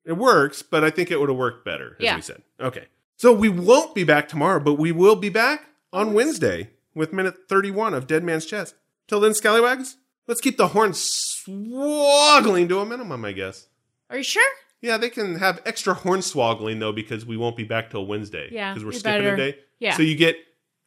It 0.06 0.14
works, 0.14 0.62
but 0.62 0.84
I 0.84 0.90
think 0.90 1.12
it 1.12 1.20
would 1.20 1.30
have 1.30 1.38
worked 1.38 1.66
better, 1.66 1.96
as 2.00 2.04
Yeah. 2.04 2.16
we 2.16 2.22
said. 2.22 2.44
Okay. 2.60 2.86
So 3.18 3.34
we 3.34 3.50
won't 3.50 3.96
be 3.96 4.04
back 4.04 4.28
tomorrow, 4.28 4.60
but 4.60 4.76
we 4.76 4.92
will 4.92 5.16
be 5.16 5.30
back 5.30 5.70
on 5.92 6.14
Wednesday 6.14 6.70
with 6.94 7.12
minute 7.14 7.48
31 7.50 7.94
of 7.94 8.06
Dead 8.08 8.24
Man's 8.24 8.46
Chest. 8.46 8.76
Till 9.08 9.20
then, 9.20 9.34
Scallywags, 9.34 9.98
let's 10.28 10.42
keep 10.42 10.58
the 10.58 10.70
horns 10.70 11.00
swoggling 11.00 12.68
to 12.70 12.80
a 12.80 12.86
minimum, 12.86 13.24
I 13.26 13.32
guess. 13.32 13.68
Are 14.10 14.18
you 14.18 14.24
sure? 14.24 14.44
Yeah, 14.82 14.98
they 14.98 15.10
can 15.10 15.36
have 15.36 15.62
extra 15.66 15.94
horn 15.94 16.20
swoggling, 16.20 16.80
though, 16.80 16.92
because 16.92 17.26
we 17.26 17.38
won't 17.38 17.56
be 17.58 17.64
back 17.64 17.90
till 17.90 18.06
Wednesday. 18.06 18.50
Yeah, 18.52 18.74
Because 18.74 18.86
we're 18.86 18.92
you 18.94 19.00
skipping 19.00 19.22
better- 19.24 19.34
a 19.34 19.52
day. 19.52 19.60
yeah. 19.80 19.96
So 19.96 20.04
you 20.04 20.16
get 20.16 20.38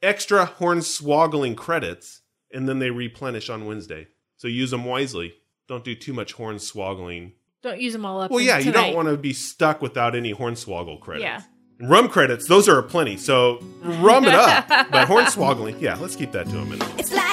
extra 0.02 0.44
horn 0.44 0.78
swoggling 0.78 1.56
credits, 1.56 2.22
and 2.52 2.68
then 2.68 2.78
they 2.78 2.90
replenish 2.90 3.50
on 3.50 3.66
Wednesday. 3.66 4.08
So 4.36 4.48
use 4.48 4.70
them 4.70 4.84
wisely. 4.84 5.34
Don't 5.68 5.84
do 5.84 5.94
too 5.94 6.12
much 6.12 6.32
horn 6.32 6.56
swoggling 6.56 7.32
Don't 7.62 7.80
use 7.80 7.92
them 7.92 8.06
all 8.06 8.20
up. 8.20 8.30
well, 8.30 8.40
in 8.40 8.46
yeah, 8.46 8.58
you 8.58 8.72
don't 8.72 8.94
want 8.94 9.08
to 9.08 9.16
be 9.16 9.32
stuck 9.32 9.82
without 9.82 10.14
any 10.14 10.32
Hornswoggle 10.32 11.00
credits. 11.00 11.24
Yeah. 11.24 11.42
Rum 11.80 12.08
credits, 12.08 12.48
those 12.48 12.68
are 12.68 12.78
aplenty, 12.78 13.16
so 13.16 13.60
rum 13.82 14.24
it 14.24 14.34
up. 14.34 14.66
but 14.90 15.06
horn 15.06 15.26
Hornswoggling, 15.26 15.80
yeah, 15.80 15.96
let's 15.96 16.16
keep 16.16 16.32
that 16.32 16.48
to 16.48 16.58
a 16.58 16.64
minute. 16.64 17.24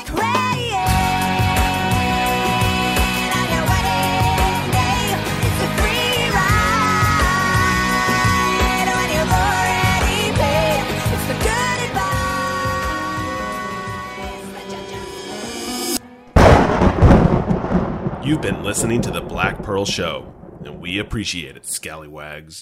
You've 18.26 18.42
been 18.42 18.64
listening 18.64 19.02
to 19.02 19.12
The 19.12 19.22
Black 19.22 19.62
Pearl 19.62 19.86
Show, 19.86 20.34
and 20.66 20.82
we 20.82 20.98
appreciate 20.98 21.56
it, 21.56 21.68
scallywags. 21.68 22.58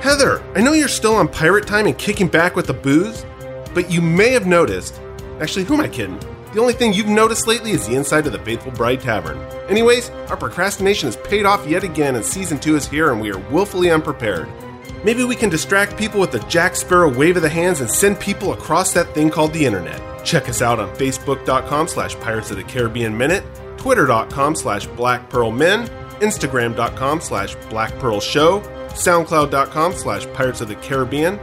Heather, 0.00 0.40
I 0.54 0.60
know 0.62 0.74
you're 0.74 0.86
still 0.86 1.16
on 1.16 1.26
pirate 1.26 1.66
time 1.66 1.86
and 1.86 1.98
kicking 1.98 2.28
back 2.28 2.54
with 2.54 2.68
the 2.68 2.72
booze, 2.72 3.26
but 3.74 3.90
you 3.90 4.00
may 4.00 4.30
have 4.30 4.46
noticed. 4.46 5.00
Actually, 5.40 5.64
who 5.64 5.74
am 5.74 5.80
I 5.80 5.88
kidding? 5.88 6.20
The 6.52 6.60
only 6.60 6.74
thing 6.74 6.92
you've 6.92 7.08
noticed 7.08 7.48
lately 7.48 7.72
is 7.72 7.84
the 7.84 7.96
inside 7.96 8.28
of 8.28 8.32
the 8.32 8.38
Faithful 8.38 8.70
Bride 8.70 9.00
Tavern. 9.00 9.38
Anyways, 9.68 10.10
our 10.28 10.36
procrastination 10.36 11.08
has 11.08 11.16
paid 11.16 11.46
off 11.46 11.66
yet 11.66 11.82
again, 11.82 12.14
and 12.14 12.24
season 12.24 12.60
two 12.60 12.76
is 12.76 12.86
here, 12.86 13.10
and 13.10 13.20
we 13.20 13.32
are 13.32 13.38
willfully 13.50 13.90
unprepared. 13.90 14.48
Maybe 15.06 15.22
we 15.22 15.36
can 15.36 15.50
distract 15.50 15.96
people 15.96 16.18
with 16.18 16.32
the 16.32 16.40
Jack 16.48 16.74
Sparrow 16.74 17.16
wave 17.16 17.36
of 17.36 17.42
the 17.42 17.48
hands 17.48 17.80
and 17.80 17.88
send 17.88 18.18
people 18.18 18.52
across 18.52 18.92
that 18.94 19.14
thing 19.14 19.30
called 19.30 19.52
the 19.52 19.64
internet. 19.64 20.02
Check 20.24 20.48
us 20.48 20.62
out 20.62 20.80
on 20.80 20.92
Facebook.com 20.96 21.86
slash 21.86 22.16
Pirates 22.16 22.50
of 22.50 22.56
the 22.56 22.64
Caribbean 22.64 23.16
Minute, 23.16 23.44
Twitter.com 23.76 24.56
slash 24.56 24.88
Black 24.88 25.30
Pearl 25.30 25.52
Men, 25.52 25.86
Instagram.com 26.18 27.20
slash 27.20 27.54
Black 27.70 27.96
Pearl 28.00 28.18
Show, 28.18 28.58
SoundCloud.com 28.88 29.92
slash 29.92 30.26
Pirates 30.32 30.60
of 30.60 30.66
the 30.66 30.74
Caribbean, 30.74 31.38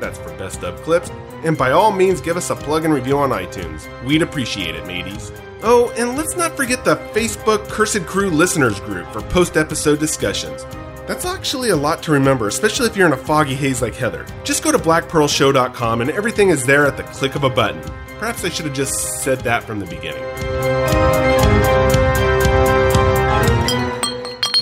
That's 0.00 0.18
for 0.18 0.36
best 0.36 0.64
of 0.64 0.82
clips. 0.82 1.08
And 1.44 1.56
by 1.56 1.70
all 1.70 1.92
means, 1.92 2.20
give 2.20 2.36
us 2.36 2.50
a 2.50 2.56
plug 2.56 2.84
and 2.84 2.92
review 2.92 3.16
on 3.16 3.30
iTunes. 3.30 3.86
We'd 4.04 4.22
appreciate 4.22 4.74
it, 4.74 4.88
mateys. 4.88 5.30
Oh, 5.62 5.94
and 5.96 6.18
let's 6.18 6.34
not 6.34 6.56
forget 6.56 6.84
the 6.84 6.96
Facebook 7.14 7.68
Cursed 7.68 8.06
Crew 8.06 8.30
listeners 8.30 8.80
group 8.80 9.06
for 9.12 9.20
post 9.20 9.56
episode 9.56 10.00
discussions. 10.00 10.66
That's 11.06 11.26
actually 11.26 11.68
a 11.68 11.76
lot 11.76 12.02
to 12.04 12.12
remember, 12.12 12.48
especially 12.48 12.86
if 12.86 12.96
you're 12.96 13.06
in 13.06 13.12
a 13.12 13.16
foggy 13.16 13.54
haze 13.54 13.82
like 13.82 13.94
Heather. 13.94 14.26
Just 14.42 14.64
go 14.64 14.72
to 14.72 14.78
blackpearlshow.com 14.78 16.00
and 16.00 16.10
everything 16.10 16.48
is 16.48 16.64
there 16.64 16.86
at 16.86 16.96
the 16.96 17.02
click 17.02 17.34
of 17.34 17.44
a 17.44 17.50
button. 17.50 17.82
Perhaps 18.18 18.42
I 18.44 18.48
should 18.48 18.64
have 18.64 18.74
just 18.74 19.22
said 19.22 19.40
that 19.40 19.64
from 19.64 19.80
the 19.80 19.86
beginning. 19.86 20.22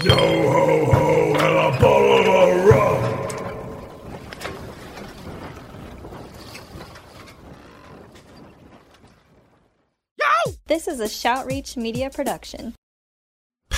Yo 0.05 0.17
ho 0.17 0.85
ho 0.85 1.33
and 1.37 1.77
a 1.77 1.79
bottle 1.81 2.27
of 2.37 2.65
rum. 2.65 2.99
This 10.67 10.89
is 10.89 10.99
a 10.99 11.05
Shoutreach 11.05 11.77
Media 11.77 12.11
production. 12.11 12.75